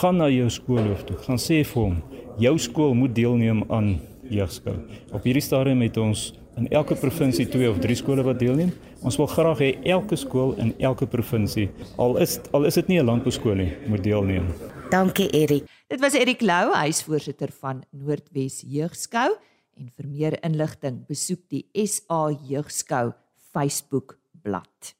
Gaan 0.00 0.20
na 0.20 0.28
jou 0.28 0.48
skoolhoof 0.50 1.04
toe. 1.08 1.16
Gaan 1.26 1.40
sê 1.40 1.62
vir 1.64 1.82
hom, 1.82 2.00
jou 2.42 2.56
skool 2.58 2.94
moet 2.94 3.14
deelneem 3.14 3.64
aan 3.68 3.94
jeugskou. 4.30 4.76
Op 5.12 5.24
hierdie 5.26 5.44
stadium 5.44 5.82
het 5.84 5.96
ons 6.00 6.30
in 6.60 6.68
elke 6.68 6.94
provinsie 6.94 7.48
twee 7.48 7.68
of 7.70 7.78
drie 7.80 7.96
skole 7.96 8.22
wat 8.26 8.38
deelneem. 8.38 8.72
Ons 9.00 9.16
wil 9.16 9.28
graag 9.32 9.62
hê 9.62 9.70
elke 9.88 10.16
skool 10.20 10.52
in 10.60 10.74
elke 10.78 11.08
provinsie, 11.08 11.70
al 11.96 12.18
is 12.20 12.36
al 12.52 12.68
is 12.68 12.76
dit 12.76 12.88
nie 12.88 13.00
'n 13.00 13.06
landbouskool 13.06 13.56
nie, 13.56 13.72
moet 13.88 14.04
deelneem. 14.04 14.52
Dankie 14.90 15.30
Erik. 15.30 15.64
Dit 15.88 16.00
was 16.00 16.14
Erik 16.14 16.40
Lou, 16.40 16.74
huisvoorsitter 16.74 17.50
van 17.60 17.84
Noordwes 17.90 18.62
Jeugskou 18.66 19.30
en 19.78 19.90
vir 19.96 20.06
meer 20.06 20.44
inligting 20.44 21.06
besoek 21.06 21.40
die 21.48 21.66
SA 21.72 22.30
Jeugskou 22.30 23.12
Facebook 23.52 24.18
bladsy. 24.42 24.94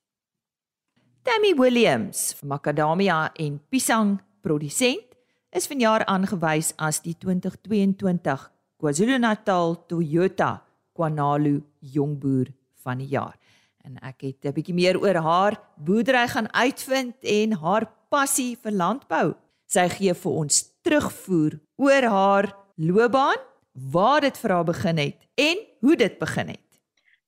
Tammy 1.23 1.55
Williams, 1.55 2.37
Macadamia 2.43 3.31
en 3.37 3.61
Pisang 3.69 4.21
produsent, 4.40 5.05
is 5.52 5.67
vanjaar 5.67 6.05
aangewys 6.07 6.73
as 6.79 7.00
die 7.00 7.14
2022 7.19 8.50
KwaZulu-Natal 8.81 9.76
Toyota 9.87 10.69
Kwanalu 11.00 11.62
jongboer 11.80 12.47
van 12.83 12.99
die 13.00 13.09
jaar. 13.09 13.38
En 13.80 13.97
ek 14.04 14.21
het 14.21 14.45
'n 14.45 14.52
bietjie 14.52 14.75
meer 14.75 15.00
oor 15.00 15.14
haar 15.14 15.61
boerdery 15.76 16.28
gaan 16.28 16.52
uitvind 16.52 17.14
en 17.21 17.52
haar 17.52 17.90
passie 18.11 18.59
vir 18.62 18.73
landbou. 18.73 19.35
Sy 19.66 19.88
gee 19.88 20.14
vir 20.14 20.33
ons 20.33 20.73
terugvoer 20.83 21.61
oor 21.76 22.02
haar 22.02 22.57
loopbaan, 22.76 23.37
waar 23.73 24.21
dit 24.21 24.38
vir 24.38 24.50
haar 24.50 24.64
begin 24.64 24.99
het 24.99 25.16
en 25.35 25.57
hoe 25.80 25.97
dit 25.97 26.19
begin 26.19 26.49
het. 26.49 26.61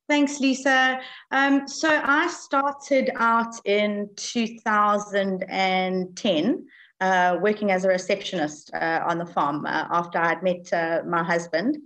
Thanks, 0.07 0.39
Lisa. 0.39 1.01
Um, 1.31 1.67
so 1.67 1.89
I 1.89 2.29
started 2.29 3.11
out 3.17 3.61
in 3.65 4.11
2010 4.17 6.69
uh, 7.01 7.37
working 7.41 7.71
as 7.71 7.85
a 7.85 7.89
receptionist 7.89 8.71
uh, 8.75 9.07
on 9.09 9.19
the 9.19 9.27
farm 9.27 9.67
uh, 9.67 9.87
after 9.91 10.19
I'd 10.19 10.43
met 10.43 10.73
uh, 10.73 11.03
my 11.07 11.23
husband. 11.23 11.79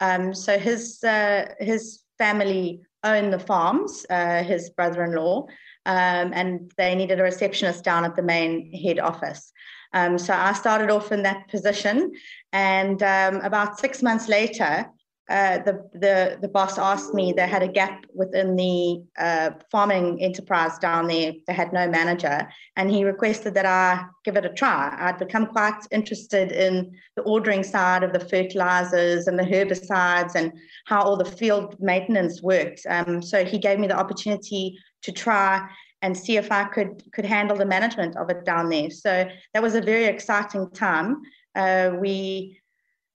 Um, 0.00 0.34
so 0.34 0.58
his 0.58 1.02
uh, 1.04 1.54
his 1.58 2.00
family 2.18 2.82
owned 3.02 3.32
the 3.32 3.38
farms, 3.38 4.04
uh, 4.10 4.42
his 4.42 4.70
brother-in-law, 4.70 5.46
um, 5.86 6.32
and 6.34 6.70
they 6.76 6.94
needed 6.94 7.18
a 7.20 7.22
receptionist 7.22 7.84
down 7.84 8.04
at 8.04 8.16
the 8.16 8.22
main 8.22 8.72
head 8.72 8.98
office. 8.98 9.52
Um, 9.92 10.18
so 10.18 10.34
I 10.34 10.52
started 10.52 10.90
off 10.90 11.12
in 11.12 11.22
that 11.24 11.48
position, 11.48 12.12
and 12.52 13.02
um, 13.02 13.36
about 13.36 13.78
six 13.78 14.02
months 14.02 14.28
later, 14.28 14.86
uh, 15.30 15.58
the, 15.58 15.88
the 15.92 16.38
the 16.42 16.48
boss 16.48 16.76
asked 16.76 17.14
me 17.14 17.32
they 17.32 17.46
had 17.46 17.62
a 17.62 17.68
gap 17.68 18.04
within 18.12 18.56
the 18.56 19.00
uh, 19.16 19.50
farming 19.70 20.20
enterprise 20.20 20.76
down 20.78 21.06
there. 21.06 21.32
They 21.46 21.52
had 21.52 21.72
no 21.72 21.88
manager, 21.88 22.48
and 22.76 22.90
he 22.90 23.04
requested 23.04 23.54
that 23.54 23.64
I 23.64 24.04
give 24.24 24.36
it 24.36 24.44
a 24.44 24.48
try. 24.48 24.94
I'd 24.98 25.18
become 25.18 25.46
quite 25.46 25.80
interested 25.92 26.50
in 26.50 26.92
the 27.14 27.22
ordering 27.22 27.62
side 27.62 28.02
of 28.02 28.12
the 28.12 28.18
fertilizers 28.20 29.28
and 29.28 29.38
the 29.38 29.44
herbicides 29.44 30.34
and 30.34 30.52
how 30.86 31.02
all 31.02 31.16
the 31.16 31.24
field 31.24 31.76
maintenance 31.78 32.42
worked. 32.42 32.84
Um, 32.88 33.22
so 33.22 33.44
he 33.44 33.58
gave 33.58 33.78
me 33.78 33.86
the 33.86 33.98
opportunity 33.98 34.76
to 35.02 35.12
try 35.12 35.68
and 36.02 36.16
see 36.16 36.38
if 36.38 36.50
I 36.50 36.64
could 36.64 37.04
could 37.12 37.24
handle 37.24 37.56
the 37.56 37.66
management 37.66 38.16
of 38.16 38.30
it 38.30 38.44
down 38.44 38.68
there. 38.68 38.90
So 38.90 39.28
that 39.54 39.62
was 39.62 39.76
a 39.76 39.80
very 39.80 40.06
exciting 40.06 40.70
time. 40.70 41.22
Uh, 41.54 41.92
we 42.00 42.59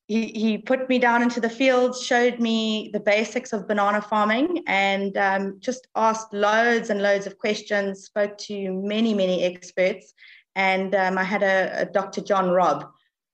he, 0.08 0.28
he 0.28 0.58
put 0.58 0.88
me 0.88 1.00
down 1.00 1.24
into 1.24 1.40
the 1.40 1.50
fields, 1.50 2.02
showed 2.02 2.40
me 2.40 2.92
the 2.94 3.00
basics 3.00 3.54
of 3.54 3.68
banana 3.68 4.02
farming, 4.02 4.64
and 4.68 5.18
um, 5.18 5.58
just 5.60 5.88
asked 5.96 6.32
loads 6.32 6.90
and 6.90 7.02
loads 7.02 7.26
of 7.26 7.40
questions. 7.40 8.04
Spoke 8.04 8.38
to 8.40 8.72
many 8.72 9.14
many 9.16 9.44
experts, 9.44 10.14
and 10.56 10.94
um, 10.94 11.18
I 11.18 11.24
had 11.24 11.42
a, 11.42 11.82
a, 11.82 11.86
Dr. 11.86 12.22
John 12.22 12.52
Robb, 12.52 12.86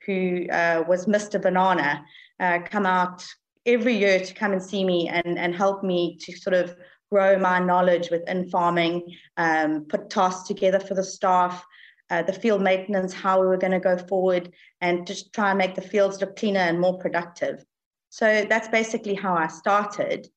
who 0.06 0.48
uh, 0.50 0.84
was 0.88 1.08
Mr. 1.08 1.42
Banana, 1.42 2.06
uh, 2.40 2.60
come 2.64 2.86
out 2.86 3.26
every 3.66 3.96
year 3.98 4.20
to 4.20 4.34
come 4.34 4.54
and 4.54 4.64
see 4.64 4.86
me 4.86 5.10
and 5.10 5.38
and 5.38 5.54
help 5.54 5.84
me 5.84 6.18
to 6.22 6.38
sort 6.38 6.54
of 6.54 6.76
grow 7.12 7.38
my 7.38 7.60
knowledge 7.60 8.10
within 8.10 8.50
farming, 8.50 9.04
um, 9.36 9.86
put 9.90 10.10
tasks 10.10 10.48
together 10.48 10.80
for 10.80 10.94
the 10.94 11.04
staff, 11.04 11.66
uh, 12.12 12.22
the 12.22 12.34
field 12.34 12.62
maintenance, 12.62 13.14
how 13.14 13.40
we 13.40 13.48
were 13.48 13.58
going 13.58 13.72
to 13.72 13.80
go 13.80 13.98
forward, 13.98 14.52
and 14.82 15.08
just 15.08 15.34
try 15.34 15.50
and 15.50 15.58
make 15.58 15.76
the 15.76 15.82
fields 15.82 16.20
look 16.20 16.36
cleaner 16.36 16.60
and 16.60 16.80
more 16.80 17.00
productive. 17.00 17.66
So 18.10 18.46
that's 18.50 18.68
basically 18.68 19.16
how 19.16 19.34
I 19.34 19.48
started. 19.48 20.28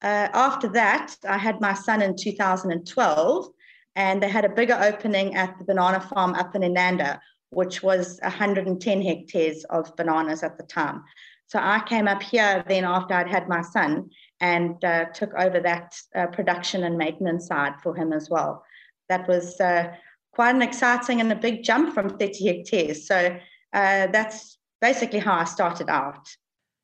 Uh, 0.00 0.28
after 0.32 0.68
that, 0.68 1.16
I 1.28 1.36
had 1.36 1.60
my 1.60 1.74
son 1.74 2.02
in 2.02 2.16
2012, 2.16 3.48
and 3.96 4.22
they 4.22 4.28
had 4.28 4.44
a 4.44 4.48
bigger 4.48 4.78
opening 4.80 5.34
at 5.34 5.58
the 5.58 5.64
banana 5.64 6.00
farm 6.00 6.34
up 6.34 6.54
in 6.54 6.62
Inanda, 6.62 7.18
which 7.50 7.82
was 7.82 8.20
110 8.22 9.02
hectares 9.02 9.64
of 9.64 9.96
bananas 9.96 10.44
at 10.44 10.56
the 10.56 10.62
time. 10.64 11.02
So 11.46 11.58
I 11.58 11.82
came 11.86 12.06
up 12.06 12.22
here 12.22 12.62
then 12.68 12.84
after 12.84 13.14
I'd 13.14 13.28
had 13.28 13.48
my 13.48 13.62
son 13.62 14.10
and 14.38 14.84
uh, 14.84 15.06
took 15.06 15.34
over 15.34 15.58
that 15.60 15.96
uh, 16.14 16.26
production 16.26 16.84
and 16.84 16.96
maintenance 16.96 17.48
side 17.48 17.80
for 17.82 17.96
him 17.96 18.12
as 18.12 18.30
well. 18.30 18.62
That 19.08 19.26
was 19.26 19.58
uh, 19.58 19.94
quite 20.38 20.54
an 20.54 20.62
exciting 20.62 21.20
and 21.20 21.32
a 21.32 21.34
big 21.34 21.64
jump 21.64 21.92
from 21.92 22.08
30 22.10 22.46
hectares. 22.46 23.08
So 23.08 23.36
uh, 23.72 24.06
that's 24.12 24.56
basically 24.80 25.18
how 25.18 25.34
I 25.34 25.44
started 25.44 25.88
out. 25.88 26.28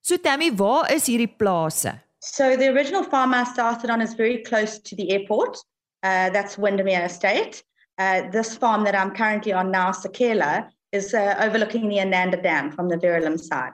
So 0.03 0.17
Tammy, 0.17 0.51
waar 0.51 0.91
is 0.93 1.07
hierdie 1.07 1.39
plase? 1.39 1.93
So 2.21 2.57
the 2.57 2.69
original 2.75 3.05
farm 3.05 3.33
I 3.33 3.45
started 3.45 3.91
on 3.91 4.01
is 4.01 4.15
very 4.15 4.39
close 4.39 4.81
to 4.81 4.97
the 4.97 5.13
airport. 5.13 5.57
Uh, 6.03 6.31
that's 6.31 6.59
Windermere 6.59 7.05
Estate. 7.05 7.63
Uh, 7.97 8.29
this 8.33 8.57
farm 8.57 8.83
that 8.85 8.97
I'm 8.97 9.13
currently 9.13 9.53
on 9.53 9.71
now, 9.71 9.93
Sakela, 9.93 10.69
is 10.91 11.15
overlooking 11.15 11.89
the 11.89 12.01
Ananda 12.01 12.43
Dam 12.43 12.73
from 12.73 12.89
the 12.89 12.97
Verulam 12.97 13.39
side. 13.39 13.73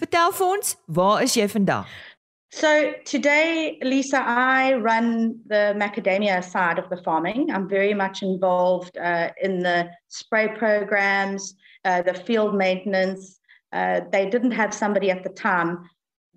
Vertel 0.00 0.32
vir 0.32 0.46
ons, 0.46 0.76
waar 0.86 1.22
is 1.22 1.34
jy 1.36 1.46
vandag? 1.50 1.86
So 2.52 2.94
today, 3.04 3.78
Lisa, 3.80 4.20
I 4.26 4.74
run 4.74 5.38
the 5.46 5.72
macadamia 5.76 6.42
side 6.42 6.80
of 6.80 6.90
the 6.90 6.96
farming. 6.96 7.50
I'm 7.52 7.68
very 7.68 7.94
much 7.94 8.22
involved 8.22 8.98
uh, 8.98 9.30
in 9.40 9.60
the 9.60 9.88
spray 10.08 10.48
programs, 10.48 11.54
uh, 11.84 12.02
the 12.02 12.14
field 12.14 12.56
maintenance. 12.56 13.38
Uh, 13.72 14.00
they 14.10 14.28
didn't 14.28 14.50
have 14.50 14.74
somebody 14.74 15.12
at 15.12 15.22
the 15.22 15.30
time 15.30 15.88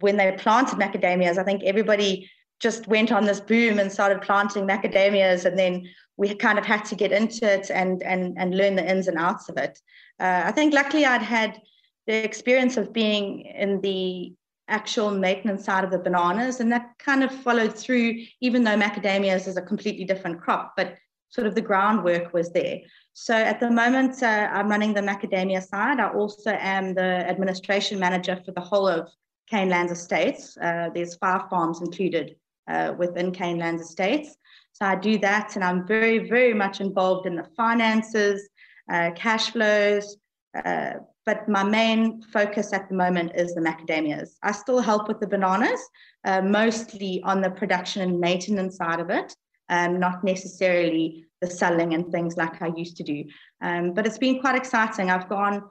when 0.01 0.15
they 0.17 0.31
planted 0.33 0.77
macadamias. 0.77 1.39
I 1.39 1.43
think 1.43 1.63
everybody 1.63 2.29
just 2.59 2.87
went 2.87 3.11
on 3.11 3.25
this 3.25 3.41
boom 3.41 3.79
and 3.79 3.91
started 3.91 4.21
planting 4.21 4.67
macadamias, 4.67 5.45
and 5.45 5.57
then 5.57 5.83
we 6.17 6.35
kind 6.35 6.59
of 6.59 6.65
had 6.65 6.85
to 6.85 6.95
get 6.95 7.11
into 7.11 7.51
it 7.51 7.71
and 7.71 8.03
and 8.03 8.37
and 8.37 8.55
learn 8.55 8.75
the 8.75 8.87
ins 8.87 9.07
and 9.07 9.17
outs 9.17 9.49
of 9.49 9.57
it. 9.57 9.79
Uh, 10.19 10.43
I 10.45 10.51
think 10.51 10.75
luckily 10.75 11.05
I'd 11.05 11.23
had 11.23 11.59
the 12.05 12.23
experience 12.23 12.77
of 12.77 12.93
being 12.93 13.41
in 13.41 13.81
the 13.81 14.33
actual 14.67 15.11
maintenance 15.11 15.65
side 15.65 15.83
of 15.83 15.91
the 15.91 15.99
bananas. 15.99 16.59
And 16.59 16.71
that 16.71 16.91
kind 16.99 17.23
of 17.23 17.31
followed 17.31 17.77
through, 17.77 18.15
even 18.41 18.63
though 18.63 18.77
macadamias 18.77 19.47
is 19.47 19.57
a 19.57 19.61
completely 19.61 20.05
different 20.05 20.41
crop, 20.41 20.73
but 20.77 20.95
sort 21.29 21.47
of 21.47 21.55
the 21.55 21.61
groundwork 21.61 22.33
was 22.33 22.51
there. 22.51 22.79
So 23.13 23.33
at 23.33 23.59
the 23.59 23.69
moment, 23.69 24.21
uh, 24.23 24.49
I'm 24.51 24.69
running 24.69 24.93
the 24.93 25.01
macadamia 25.01 25.61
side. 25.65 25.99
I 25.99 26.09
also 26.09 26.51
am 26.51 26.93
the 26.93 27.27
administration 27.27 27.99
manager 27.99 28.39
for 28.45 28.51
the 28.51 28.61
whole 28.61 28.87
of 28.87 29.09
Canelands 29.51 29.91
Estates. 29.91 30.57
Uh, 30.57 30.89
there's 30.93 31.15
five 31.15 31.49
farms 31.49 31.81
included 31.81 32.35
uh, 32.67 32.93
within 32.97 33.31
Canelands 33.31 33.81
Estates. 33.81 34.35
So 34.73 34.85
I 34.85 34.95
do 34.95 35.19
that, 35.19 35.55
and 35.55 35.63
I'm 35.63 35.85
very, 35.85 36.29
very 36.29 36.53
much 36.53 36.81
involved 36.81 37.27
in 37.27 37.35
the 37.35 37.47
finances, 37.55 38.49
uh, 38.91 39.11
cash 39.15 39.51
flows, 39.51 40.17
uh, 40.65 40.93
but 41.25 41.47
my 41.47 41.63
main 41.63 42.21
focus 42.21 42.73
at 42.73 42.89
the 42.89 42.95
moment 42.95 43.31
is 43.35 43.55
the 43.55 43.61
macadamias. 43.61 44.31
I 44.43 44.51
still 44.51 44.79
help 44.79 45.07
with 45.07 45.19
the 45.19 45.27
bananas, 45.27 45.79
uh, 46.25 46.41
mostly 46.41 47.21
on 47.23 47.41
the 47.41 47.49
production 47.49 48.01
and 48.01 48.19
maintenance 48.19 48.77
side 48.77 48.99
of 48.99 49.09
it, 49.09 49.35
um, 49.69 49.99
not 49.99 50.23
necessarily 50.23 51.25
the 51.41 51.47
selling 51.49 51.93
and 51.93 52.11
things 52.11 52.37
like 52.37 52.61
I 52.61 52.71
used 52.75 52.97
to 52.97 53.03
do. 53.03 53.25
Um, 53.61 53.93
but 53.93 54.05
it's 54.05 54.17
been 54.17 54.39
quite 54.39 54.55
exciting. 54.55 55.09
I've 55.09 55.29
gone 55.29 55.63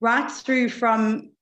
right 0.00 0.30
through 0.30 0.68
from 0.68 1.32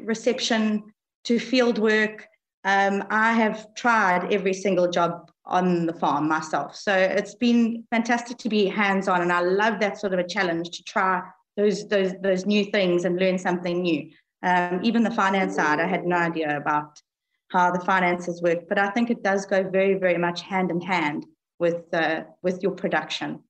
reception 0.00 0.84
to 1.24 1.38
field 1.38 1.78
work. 1.78 2.26
Um, 2.64 3.04
I 3.10 3.32
have 3.32 3.74
tried 3.74 4.32
every 4.32 4.54
single 4.54 4.88
job 4.90 5.30
on 5.44 5.86
the 5.86 5.92
farm 5.92 6.28
myself. 6.28 6.76
So 6.76 6.94
it's 6.94 7.34
been 7.34 7.84
fantastic 7.90 8.38
to 8.38 8.48
be 8.48 8.66
hands 8.66 9.08
on, 9.08 9.22
and 9.22 9.32
I 9.32 9.40
love 9.40 9.80
that 9.80 9.98
sort 9.98 10.12
of 10.12 10.20
a 10.20 10.26
challenge 10.26 10.70
to 10.70 10.84
try 10.84 11.22
those 11.56 11.88
those 11.88 12.12
those 12.22 12.46
new 12.46 12.64
things 12.64 13.04
and 13.04 13.18
learn 13.18 13.38
something 13.38 13.82
new. 13.82 14.10
Um, 14.42 14.80
even 14.82 15.02
the 15.02 15.10
finance 15.10 15.54
side, 15.54 15.78
I 15.80 15.86
had 15.86 16.04
no 16.04 16.16
idea 16.16 16.56
about 16.56 17.00
how 17.48 17.70
the 17.70 17.80
finances 17.80 18.42
work, 18.42 18.68
but 18.68 18.78
I 18.78 18.90
think 18.90 19.10
it 19.10 19.22
does 19.22 19.46
go 19.46 19.62
very 19.62 19.94
very 19.94 20.18
much 20.18 20.42
hand 20.42 20.70
in 20.70 20.80
hand 20.80 21.26
with 21.58 21.82
uh, 21.92 22.22
with 22.42 22.62
your 22.62 22.74
production. 22.74 23.42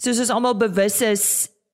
Soos 0.00 0.18
ons 0.18 0.32
almal 0.32 0.56
bewus 0.56 1.00
is, 1.04 1.24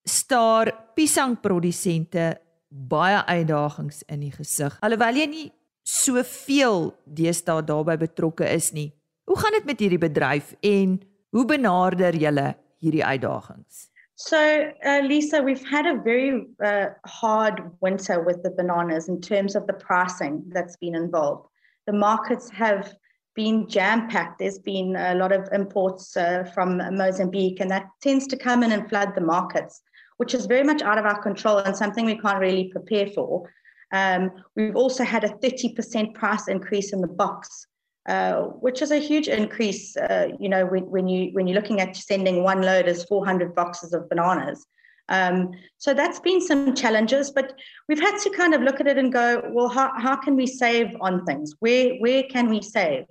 staar 0.07 0.72
piesangprodusente 0.99 2.35
baie 2.68 3.22
uitdagings 3.25 4.03
in 4.11 4.25
die 4.27 4.33
gesig. 4.35 4.75
Alhoewel 4.83 5.22
jy 5.22 5.27
nie 5.31 5.46
soveel 5.87 6.90
deesdae 7.07 7.62
daarbey 7.66 7.96
betrokke 8.01 8.46
is 8.51 8.72
nie. 8.75 8.90
Hoe 9.27 9.38
gaan 9.38 9.55
dit 9.59 9.68
met 9.70 9.83
hierdie 9.83 10.03
bedryf 10.03 10.55
en 10.66 10.99
hoe 11.35 11.44
benader 11.46 12.18
julle 12.18 12.49
hierdie 12.83 13.05
uitdagings? 13.05 13.87
So, 14.18 14.72
uh, 14.85 15.02
Lisa, 15.05 15.42
we've 15.42 15.66
had 15.68 15.85
a 15.85 16.00
very 16.00 16.46
uh, 16.64 16.87
hard 17.05 17.70
winter 17.83 18.22
with 18.22 18.42
the 18.42 18.50
bananas 18.50 19.11
in 19.11 19.20
terms 19.20 19.55
of 19.55 19.66
the 19.66 19.74
pricing 19.74 20.42
that's 20.48 20.76
been 20.76 20.94
involved. 20.94 21.48
The 21.87 21.92
markets 21.92 22.48
have 22.48 22.94
been 23.35 23.68
jam 23.68 24.09
packed. 24.09 24.38
There's 24.38 24.59
been 24.59 24.96
a 24.96 25.14
lot 25.14 25.33
of 25.33 25.46
imports 25.52 26.16
uh, 26.16 26.50
from 26.55 26.79
Mozambique, 26.96 27.61
and 27.61 27.70
that 27.70 27.88
tends 28.00 28.26
to 28.29 28.38
come 28.38 28.62
in 28.62 28.72
and 28.72 28.88
flood 28.88 29.14
the 29.14 29.20
markets, 29.20 29.83
which 30.16 30.33
is 30.33 30.46
very 30.46 30.64
much 30.64 30.81
out 30.81 30.96
of 30.96 31.05
our 31.05 31.20
control 31.22 31.59
and 31.59 31.76
something 31.76 32.07
we 32.07 32.18
can't 32.18 32.40
really 32.40 32.70
prepare 32.72 33.09
for. 33.09 33.52
Um, 33.92 34.31
we've 34.57 34.76
also 34.76 35.05
had 35.05 35.24
a 35.24 35.29
30% 35.29 36.14
price 36.14 36.48
increase 36.48 36.94
in 36.94 37.02
the 37.02 37.07
box, 37.07 37.66
uh, 38.07 38.42
which 38.64 38.83
is 38.83 38.90
a 38.90 38.99
huge 38.99 39.29
increase. 39.29 39.97
Uh, 39.97 40.29
you 40.38 40.49
know, 40.49 40.64
when, 40.66 40.88
when 40.90 41.09
you 41.09 41.33
when 41.33 41.47
you're 41.47 41.61
looking 41.61 41.81
at 41.81 41.97
sending 41.97 42.42
one 42.42 42.62
load 42.62 42.87
as 42.87 43.05
400 43.05 43.55
boxes 43.55 43.92
of 43.92 44.09
bananas. 44.09 44.66
Um, 45.09 45.53
so 45.79 45.95
that's 45.95 46.19
been 46.19 46.40
some 46.40 46.75
challenges, 46.75 47.31
but 47.31 47.57
we've 47.88 48.01
had 48.01 48.19
to 48.19 48.31
kind 48.31 48.55
of 48.55 48.62
look 48.62 48.81
at 48.81 48.87
it 48.87 48.99
and 48.99 49.12
go, 49.12 49.42
well, 49.53 49.69
how, 49.69 49.92
how 49.97 50.16
can 50.16 50.35
we 50.35 50.47
save 50.47 50.97
on 51.01 51.25
things? 51.25 51.55
Where 51.61 51.95
where 51.97 52.25
can 52.25 52.49
we 52.49 52.61
save? 52.62 53.05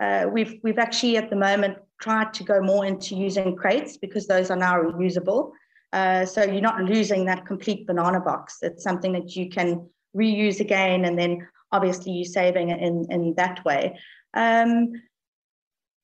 Uh, 0.00 0.26
we've 0.30 0.58
we've 0.62 0.78
actually 0.78 1.16
at 1.16 1.30
the 1.30 1.36
moment 1.36 1.78
tried 2.00 2.34
to 2.34 2.44
go 2.44 2.60
more 2.60 2.84
into 2.86 3.14
using 3.14 3.54
crates 3.54 3.96
because 3.96 4.26
those 4.26 4.50
are 4.50 4.56
now 4.56 4.74
reusable. 4.80 5.52
Uh, 5.92 6.24
so 6.24 6.42
you're 6.42 6.62
not 6.62 6.82
losing 6.82 7.26
that 7.26 7.44
complete 7.44 7.86
banana 7.86 8.18
box. 8.18 8.58
It's 8.62 8.82
something 8.82 9.12
that 9.12 9.36
you 9.36 9.50
can 9.50 9.88
reuse 10.16 10.60
again, 10.60 11.04
and 11.04 11.18
then 11.18 11.46
obviously 11.70 12.12
you're 12.12 12.24
saving 12.24 12.70
it 12.70 12.80
in 12.80 13.06
in 13.10 13.34
that 13.34 13.64
way. 13.64 13.98
Um, 14.34 14.92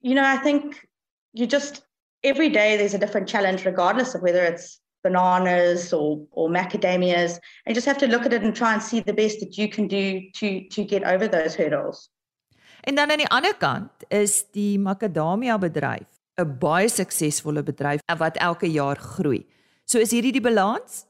you 0.00 0.14
know, 0.14 0.24
I 0.24 0.36
think 0.36 0.86
you 1.32 1.46
just 1.46 1.82
every 2.22 2.48
day 2.48 2.76
there's 2.76 2.94
a 2.94 2.98
different 2.98 3.28
challenge, 3.28 3.64
regardless 3.64 4.14
of 4.14 4.22
whether 4.22 4.42
it's 4.44 4.80
bananas 5.02 5.92
or 5.92 6.26
or 6.32 6.48
macadamias, 6.48 7.38
and 7.64 7.68
you 7.68 7.74
just 7.74 7.86
have 7.86 7.98
to 7.98 8.06
look 8.06 8.26
at 8.26 8.32
it 8.32 8.42
and 8.42 8.54
try 8.54 8.72
and 8.72 8.82
see 8.82 9.00
the 9.00 9.12
best 9.12 9.40
that 9.40 9.56
you 9.58 9.68
can 9.68 9.88
do 9.88 10.22
to 10.34 10.68
to 10.68 10.84
get 10.84 11.04
over 11.04 11.28
those 11.28 11.54
hurdles. 11.54 12.10
En 12.80 12.94
dan 12.94 13.10
aan 13.10 13.18
die 13.18 13.28
ander 13.28 13.56
kant 13.56 14.04
is 14.08 14.44
die 14.52 14.78
makadamia 14.78 15.58
bedryf 15.58 16.06
'n 16.38 16.58
baie 16.58 16.88
suksesvolle 16.88 17.62
bedryf 17.62 18.00
wat 18.18 18.36
elke 18.36 18.70
jaar 18.70 18.96
groei. 18.96 19.46
So 19.84 19.98
is 19.98 20.10
hierdie 20.10 20.32
die 20.32 20.40
balans? 20.40 21.06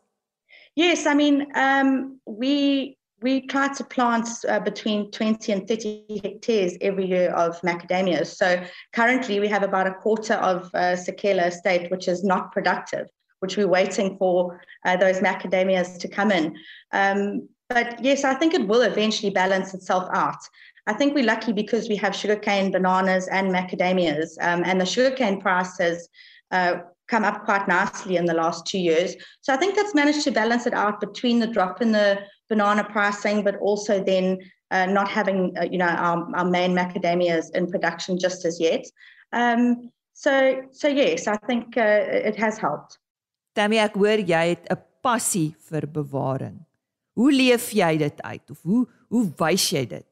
Yes, 0.74 1.06
I 1.06 1.14
mean, 1.14 1.46
um, 1.56 2.20
we 2.24 2.97
we 3.20 3.46
try 3.46 3.72
to 3.72 3.84
plant 3.84 4.28
uh, 4.48 4.60
between 4.60 5.10
20 5.10 5.52
and 5.52 5.66
30 5.66 6.20
hectares 6.22 6.76
every 6.80 7.06
year 7.06 7.30
of 7.30 7.60
macadamias. 7.62 8.36
So 8.36 8.62
currently 8.92 9.40
we 9.40 9.48
have 9.48 9.62
about 9.62 9.86
a 9.86 9.94
quarter 9.94 10.34
of 10.34 10.70
uh, 10.74 10.94
Sakela 10.94 11.48
estate, 11.48 11.90
which 11.90 12.06
is 12.06 12.22
not 12.22 12.52
productive, 12.52 13.08
which 13.40 13.56
we're 13.56 13.68
waiting 13.68 14.16
for 14.18 14.60
uh, 14.84 14.96
those 14.96 15.18
macadamias 15.18 15.98
to 15.98 16.08
come 16.08 16.30
in. 16.30 16.56
Um, 16.92 17.48
but 17.68 18.02
yes, 18.02 18.24
I 18.24 18.34
think 18.34 18.54
it 18.54 18.66
will 18.66 18.82
eventually 18.82 19.30
balance 19.30 19.74
itself 19.74 20.08
out. 20.12 20.38
I 20.86 20.94
think 20.94 21.14
we're 21.14 21.24
lucky 21.24 21.52
because 21.52 21.88
we 21.88 21.96
have 21.96 22.16
sugarcane, 22.16 22.72
bananas, 22.72 23.28
and 23.28 23.52
macadamias, 23.52 24.30
um, 24.40 24.62
and 24.64 24.80
the 24.80 24.86
sugarcane 24.86 25.38
price 25.40 25.76
has 25.78 26.08
uh, 26.50 26.76
come 27.08 27.24
up 27.24 27.44
quite 27.44 27.68
nicely 27.68 28.16
in 28.16 28.26
the 28.26 28.34
last 28.34 28.66
two 28.66 28.78
years. 28.78 29.14
So 29.42 29.52
I 29.52 29.56
think 29.56 29.74
that's 29.74 29.94
managed 29.94 30.22
to 30.24 30.30
balance 30.30 30.66
it 30.66 30.74
out 30.74 31.00
between 31.00 31.40
the 31.40 31.46
drop 31.46 31.82
in 31.82 31.92
the 31.92 32.20
banana 32.48 32.84
pricing, 32.84 33.42
but 33.42 33.56
also 33.56 34.02
then 34.02 34.38
uh, 34.70 34.86
not 34.86 35.08
having, 35.08 35.56
uh, 35.58 35.64
you 35.64 35.78
know, 35.78 35.86
our, 35.86 36.28
our 36.36 36.44
main 36.44 36.74
macadamias 36.74 37.54
in 37.54 37.70
production 37.70 38.18
just 38.18 38.44
as 38.44 38.60
yet. 38.60 38.86
Um, 39.32 39.90
so, 40.12 40.62
so 40.72 40.88
yes, 40.88 41.26
I 41.26 41.36
think 41.36 41.76
uh, 41.76 42.04
it 42.30 42.36
has 42.36 42.58
helped. 42.58 42.98
Tammy, 43.54 43.78
ek 43.78 43.94
hoor 43.98 44.20
jy 44.22 44.44
het 44.54 44.66
'n 44.70 44.78
passie 45.02 45.54
vir 45.70 45.86
bewaring. 45.86 46.58
Hoe 47.18 47.32
leef 47.32 47.72
jy 47.74 47.96
dit 47.98 48.22
uit 48.22 48.50
of 48.50 48.62
hoe 48.62 48.86
hoe 49.10 49.24
wys 49.38 49.70
jy 49.72 49.84
dit? 49.86 50.06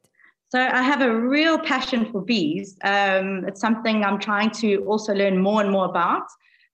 So 0.49 0.59
I 0.59 0.83
have 0.83 1.01
a 1.01 1.11
real 1.11 1.59
passion 1.59 2.07
for 2.11 2.23
bees. 2.23 2.77
Um, 2.83 3.45
it's 3.47 3.61
something 3.61 4.05
I'm 4.05 4.19
trying 4.19 4.51
to 4.63 4.85
also 4.87 5.13
learn 5.13 5.39
more 5.43 5.61
and 5.61 5.71
more 5.71 5.87
about. 5.87 6.27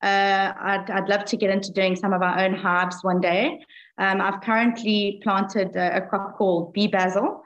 Uh, 0.02 0.52
I'd, 0.60 0.90
I'd 0.90 1.08
love 1.08 1.24
to 1.26 1.36
get 1.36 1.50
into 1.50 1.72
doing 1.72 1.96
some 1.96 2.12
of 2.12 2.22
our 2.22 2.38
own 2.38 2.54
hives 2.54 3.02
one 3.02 3.20
day. 3.20 3.60
Um, 4.02 4.20
I've 4.20 4.40
currently 4.40 5.20
planted 5.22 5.76
a, 5.76 5.98
a, 5.98 6.00
crop 6.00 6.36
called 6.36 6.72
bee 6.72 6.88
basil, 6.88 7.44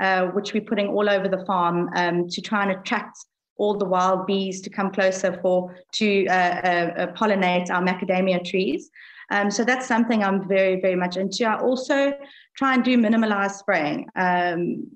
uh, 0.00 0.28
which 0.28 0.54
we're 0.54 0.62
putting 0.62 0.88
all 0.88 1.06
over 1.10 1.28
the 1.28 1.44
farm 1.44 1.90
um, 1.94 2.28
to 2.30 2.40
try 2.40 2.62
and 2.62 2.72
attract 2.72 3.18
all 3.56 3.76
the 3.76 3.84
wild 3.84 4.26
bees 4.26 4.62
to 4.62 4.70
come 4.70 4.90
closer 4.90 5.38
for 5.42 5.76
to 5.92 6.26
uh, 6.28 6.32
uh, 6.32 6.92
uh 6.96 7.06
pollinate 7.12 7.68
our 7.70 7.82
macadamia 7.82 8.42
trees. 8.42 8.90
Um, 9.30 9.50
so 9.50 9.64
that's 9.64 9.86
something 9.86 10.24
I'm 10.24 10.48
very, 10.48 10.80
very 10.80 10.96
much 10.96 11.18
into. 11.18 11.44
I 11.44 11.60
also 11.60 12.14
try 12.56 12.72
and 12.72 12.82
do 12.82 12.96
minimalized 12.96 13.56
spraying, 13.56 14.08
um, 14.16 14.90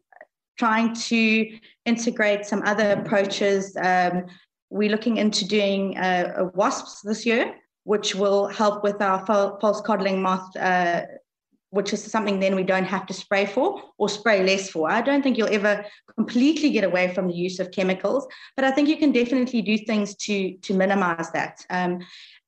trying 0.58 0.94
to 0.94 1.58
integrate 1.84 2.46
some 2.46 2.62
other 2.62 2.92
approaches 2.92 3.76
um, 3.76 4.24
we're 4.70 4.88
looking 4.88 5.18
into 5.18 5.46
doing 5.46 5.98
uh, 5.98 6.48
wasps 6.54 7.02
this 7.02 7.26
year, 7.26 7.54
which 7.84 8.14
will 8.14 8.46
help 8.46 8.82
with 8.82 9.00
our 9.02 9.24
false 9.26 9.80
codling 9.80 10.22
moth, 10.22 10.54
uh, 10.56 11.02
which 11.70 11.92
is 11.92 12.04
something 12.04 12.38
then 12.38 12.54
we 12.54 12.62
don't 12.62 12.84
have 12.84 13.06
to 13.06 13.14
spray 13.14 13.46
for 13.46 13.82
or 13.98 14.08
spray 14.08 14.44
less 14.44 14.68
for. 14.68 14.90
I 14.90 15.00
don't 15.00 15.22
think 15.22 15.38
you'll 15.38 15.52
ever 15.52 15.84
completely 16.14 16.70
get 16.70 16.84
away 16.84 17.12
from 17.14 17.28
the 17.28 17.34
use 17.34 17.58
of 17.58 17.70
chemicals, 17.70 18.26
but 18.56 18.64
I 18.64 18.70
think 18.70 18.88
you 18.88 18.98
can 18.98 19.10
definitely 19.10 19.62
do 19.62 19.78
things 19.78 20.14
to, 20.16 20.52
to 20.58 20.74
minimize 20.74 21.30
that. 21.32 21.64
Um, 21.70 22.00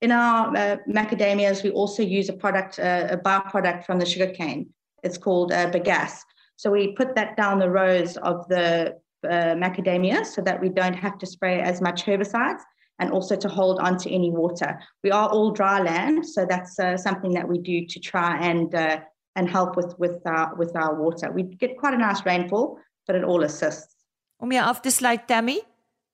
in 0.03 0.13
our 0.13 0.55
uh, 0.55 0.77
macadamias, 0.89 1.63
we 1.63 1.71
also 1.71 2.03
use 2.03 2.29
a 2.29 2.35
product, 2.35 2.79
uh, 2.79 3.09
a 3.11 3.17
byproduct 3.17 3.87
from 3.87 3.99
the 3.99 4.07
sugarcane. 4.07 4.69
It's 5.03 5.17
called 5.17 5.53
uh, 5.53 5.71
bagasse. 5.71 6.19
So 6.57 6.71
we 6.71 6.93
put 6.93 7.15
that 7.15 7.37
down 7.37 7.59
the 7.59 7.71
rows 7.71 8.17
of 8.19 8.47
the 8.49 8.97
uh, 9.25 9.55
macadamia 9.57 10.27
so 10.27 10.43
that 10.43 10.61
we 10.61 10.69
don't 10.69 10.95
have 10.95 11.19
to 11.19 11.27
spray 11.27 11.61
as 11.61 11.81
much 11.81 12.05
herbicides 12.05 12.61
and 12.99 13.11
also 13.11 13.37
to 13.37 13.49
hold 13.49 13.79
on 13.81 13.99
to 13.99 14.11
any 14.11 14.31
water. 14.31 14.79
We 15.03 15.11
are 15.11 15.29
all 15.29 15.51
dry 15.51 15.81
land, 15.81 16.27
so 16.27 16.47
that's 16.47 16.79
uh, 16.79 16.97
something 16.97 17.33
that 17.33 17.49
we 17.49 17.59
do 17.59 17.87
to 17.87 18.01
try 18.01 18.39
and 18.39 18.75
uh, 18.75 19.01
and 19.37 19.49
help 19.49 19.77
with 19.77 19.95
with 19.99 20.21
our 20.27 20.55
with 20.57 20.77
our 20.77 20.95
water. 20.95 21.33
We 21.33 21.43
get 21.43 21.77
quite 21.79 21.95
a 21.95 21.99
nice 21.99 22.25
rainfall, 22.25 22.79
but 23.07 23.17
it 23.17 23.25
all 23.25 23.43
assists. 23.43 23.95
Om 24.41 24.53
jou 24.53 24.63
af 24.63 24.81
te 24.81 24.91
sluit 24.91 25.27
Tammy, 25.27 25.61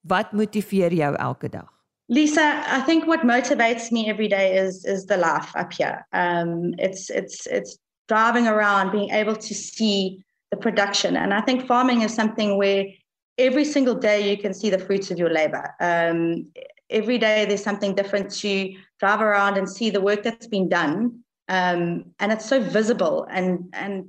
wat 0.01 0.33
motiveer 0.33 0.93
jou 0.93 1.15
elke 1.17 1.49
dag? 1.49 1.69
Lisa, 2.09 2.63
I 2.67 2.81
think 2.81 3.07
what 3.07 3.21
motivates 3.21 3.93
me 3.93 4.09
every 4.09 4.29
day 4.29 4.57
is 4.57 4.85
is 4.85 5.07
the 5.07 5.17
life 5.17 5.55
up 5.57 5.73
here. 5.73 6.07
Um, 6.13 6.75
it's 6.79 7.11
it's 7.11 7.47
it's 7.47 7.79
driving 8.09 8.49
around, 8.49 8.91
being 8.91 9.11
able 9.11 9.37
to 9.37 9.55
see 9.55 10.25
the 10.51 10.57
production, 10.57 11.17
and 11.17 11.33
I 11.33 11.41
think 11.41 11.67
farming 11.67 12.03
is 12.03 12.15
something 12.15 12.57
where 12.57 12.87
every 13.39 13.65
single 13.65 13.95
day 13.95 14.31
you 14.31 14.37
can 14.39 14.55
see 14.55 14.71
the 14.71 14.79
fruits 14.79 15.11
of 15.11 15.19
your 15.19 15.31
labor. 15.31 15.75
Um, 15.81 16.51
every 16.89 17.19
day 17.19 17.45
there's 17.47 17.63
something 17.63 17.95
different 17.95 18.31
to 18.31 18.75
drive 18.99 19.21
around 19.21 19.57
and 19.57 19.69
see 19.69 19.91
the 19.91 20.01
work 20.01 20.23
that's 20.23 20.47
been 20.47 20.69
done. 20.69 21.21
Um, 21.49 22.13
and 22.21 22.31
it's 22.33 22.47
so 22.47 22.61
visible 22.61 23.27
and 23.29 23.69
and 23.73 24.07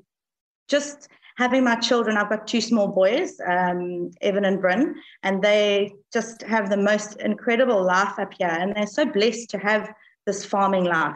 just 0.68 1.10
having 1.38 1.64
my 1.64 1.76
children, 1.76 2.18
I've 2.18 2.30
got 2.30 2.48
two 2.48 2.62
small 2.62 2.88
boys, 2.88 3.40
um, 3.48 4.12
Evan 4.22 4.46
and 4.46 4.62
Bryn, 4.62 4.96
and 5.24 5.42
they 5.42 5.94
just 6.14 6.44
have 6.44 6.70
the 6.70 6.78
most 6.78 7.20
incredible 7.20 7.84
life 7.84 8.20
up 8.20 8.34
here. 8.38 8.48
And 8.48 8.76
they're 8.76 8.88
so 8.88 9.06
blessed 9.06 9.50
to 9.52 9.58
have 9.58 9.92
this 10.26 10.46
farming 10.46 10.86
life. 10.86 11.16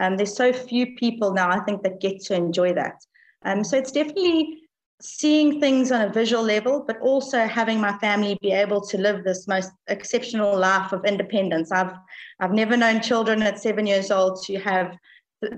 Um, 0.00 0.16
there's 0.16 0.36
so 0.36 0.52
few 0.52 0.94
people 0.96 1.32
now, 1.32 1.50
I 1.50 1.60
think, 1.60 1.82
that 1.82 2.00
get 2.00 2.20
to 2.24 2.34
enjoy 2.34 2.74
that. 2.74 3.04
Um, 3.44 3.64
so 3.64 3.76
it's 3.76 3.92
definitely 3.92 4.62
seeing 5.00 5.60
things 5.60 5.92
on 5.92 6.00
a 6.00 6.12
visual 6.12 6.42
level, 6.42 6.84
but 6.86 6.98
also 7.00 7.46
having 7.46 7.80
my 7.80 7.96
family 7.98 8.38
be 8.40 8.52
able 8.52 8.80
to 8.80 8.98
live 8.98 9.24
this 9.24 9.46
most 9.46 9.70
exceptional 9.88 10.58
life 10.58 10.92
of 10.92 11.04
independence. 11.04 11.70
I've 11.70 11.92
I've 12.40 12.52
never 12.52 12.76
known 12.76 13.00
children 13.00 13.42
at 13.42 13.58
seven 13.58 13.86
years 13.86 14.10
old 14.10 14.42
to 14.44 14.58
have 14.58 14.96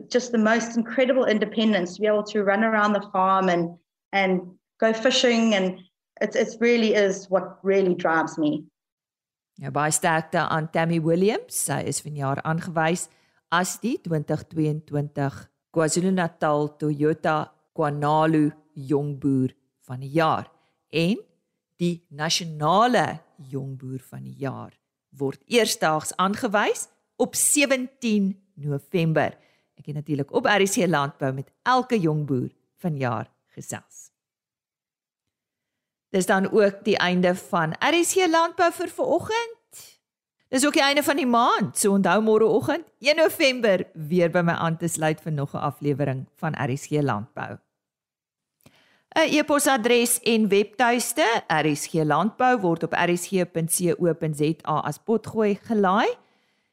just 0.09 0.33
the 0.33 0.39
most 0.39 0.77
incredible 0.77 1.25
independence 1.25 1.95
to 1.95 2.01
be 2.01 2.07
able 2.07 2.25
to 2.25 2.43
run 2.43 2.65
around 2.65 2.93
the 2.93 3.09
farm 3.13 3.49
and 3.49 3.77
and 4.13 4.41
go 4.81 4.93
fishing 4.93 5.55
and 5.55 5.81
it, 6.21 6.35
it 6.35 6.57
really 6.61 6.95
is 6.95 7.27
what 7.31 7.59
really 7.63 7.95
drives 7.95 8.39
me. 8.39 8.65
Ja 9.59 9.71
baie 9.71 9.91
sterkte 9.91 10.39
aan 10.39 10.69
Tammy 10.71 11.01
Williams. 11.01 11.55
Sy 11.67 11.83
is 11.87 12.03
vanjaar 12.03 12.39
aangewys 12.45 13.09
as 13.51 13.79
die 13.83 13.99
2022 14.03 15.49
KwaZulu-Natal 15.75 16.69
Toyota 16.79 17.47
Kwanalu 17.75 18.51
Jongboer 18.87 19.55
van 19.87 20.01
die 20.01 20.13
jaar 20.15 20.51
en 20.91 21.19
die 21.77 22.07
nasionale 22.09 23.21
Jongboer 23.51 24.01
van 24.11 24.23
die 24.27 24.37
jaar 24.39 24.75
word 25.19 25.43
eersdaags 25.47 26.15
aangewys 26.17 26.87
op 27.17 27.35
17 27.35 28.31
November. 28.55 29.35
Ek 29.79 29.87
het 29.87 29.95
natuurlik 29.95 30.33
op 30.33 30.47
RC 30.47 30.87
Landbou 30.87 31.33
met 31.33 31.51
elke 31.63 31.99
jongboer 31.99 32.51
vanjaar 32.79 33.31
gesels. 33.55 34.11
Dis 36.11 36.27
dan 36.27 36.51
ook 36.51 36.85
die 36.85 36.97
einde 36.97 37.35
van 37.35 37.75
RC 37.79 38.27
Landbou 38.31 38.73
vir 38.73 38.89
vanoggend. 38.89 39.55
Dis 40.49 40.67
ook 40.67 40.73
die 40.73 40.83
einde 40.83 41.03
van 41.03 41.17
die 41.17 41.29
maand. 41.29 41.77
So 41.77 41.93
onthou 41.93 42.23
môreoggend 42.25 42.87
1 42.99 43.17
November 43.17 43.85
weer 43.93 44.31
by 44.31 44.41
my 44.41 44.57
aan 44.57 44.79
te 44.81 44.89
sluit 44.89 45.21
vir 45.21 45.33
nog 45.33 45.53
'n 45.55 45.67
aflewering 45.71 46.27
van 46.35 46.55
RC 46.57 47.03
Landbou. 47.03 47.59
'n 49.19 49.35
E-posadres 49.35 50.21
en 50.23 50.47
webtuiste 50.47 51.27
RSG 51.51 52.07
Landbou 52.07 52.55
word 52.63 52.87
op 52.87 52.95
rsg.co.za 52.95 54.79
as 54.87 55.03
potgooi 55.03 55.59
gelaai. 55.67 56.07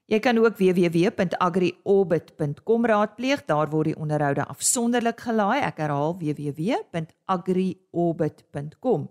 Jy 0.06 0.22
kan 0.22 0.38
ook 0.38 0.54
www.agriorbit.com 0.60 2.86
raadpleeg. 2.86 3.42
Daar 3.50 3.66
word 3.70 3.86
die 3.90 3.98
onderhoude 3.98 4.46
afsonderlik 4.46 5.20
gelaai. 5.26 5.66
Ek 5.66 5.78
herhaal 5.82 6.14
www.agriorbit.com. 6.20 9.10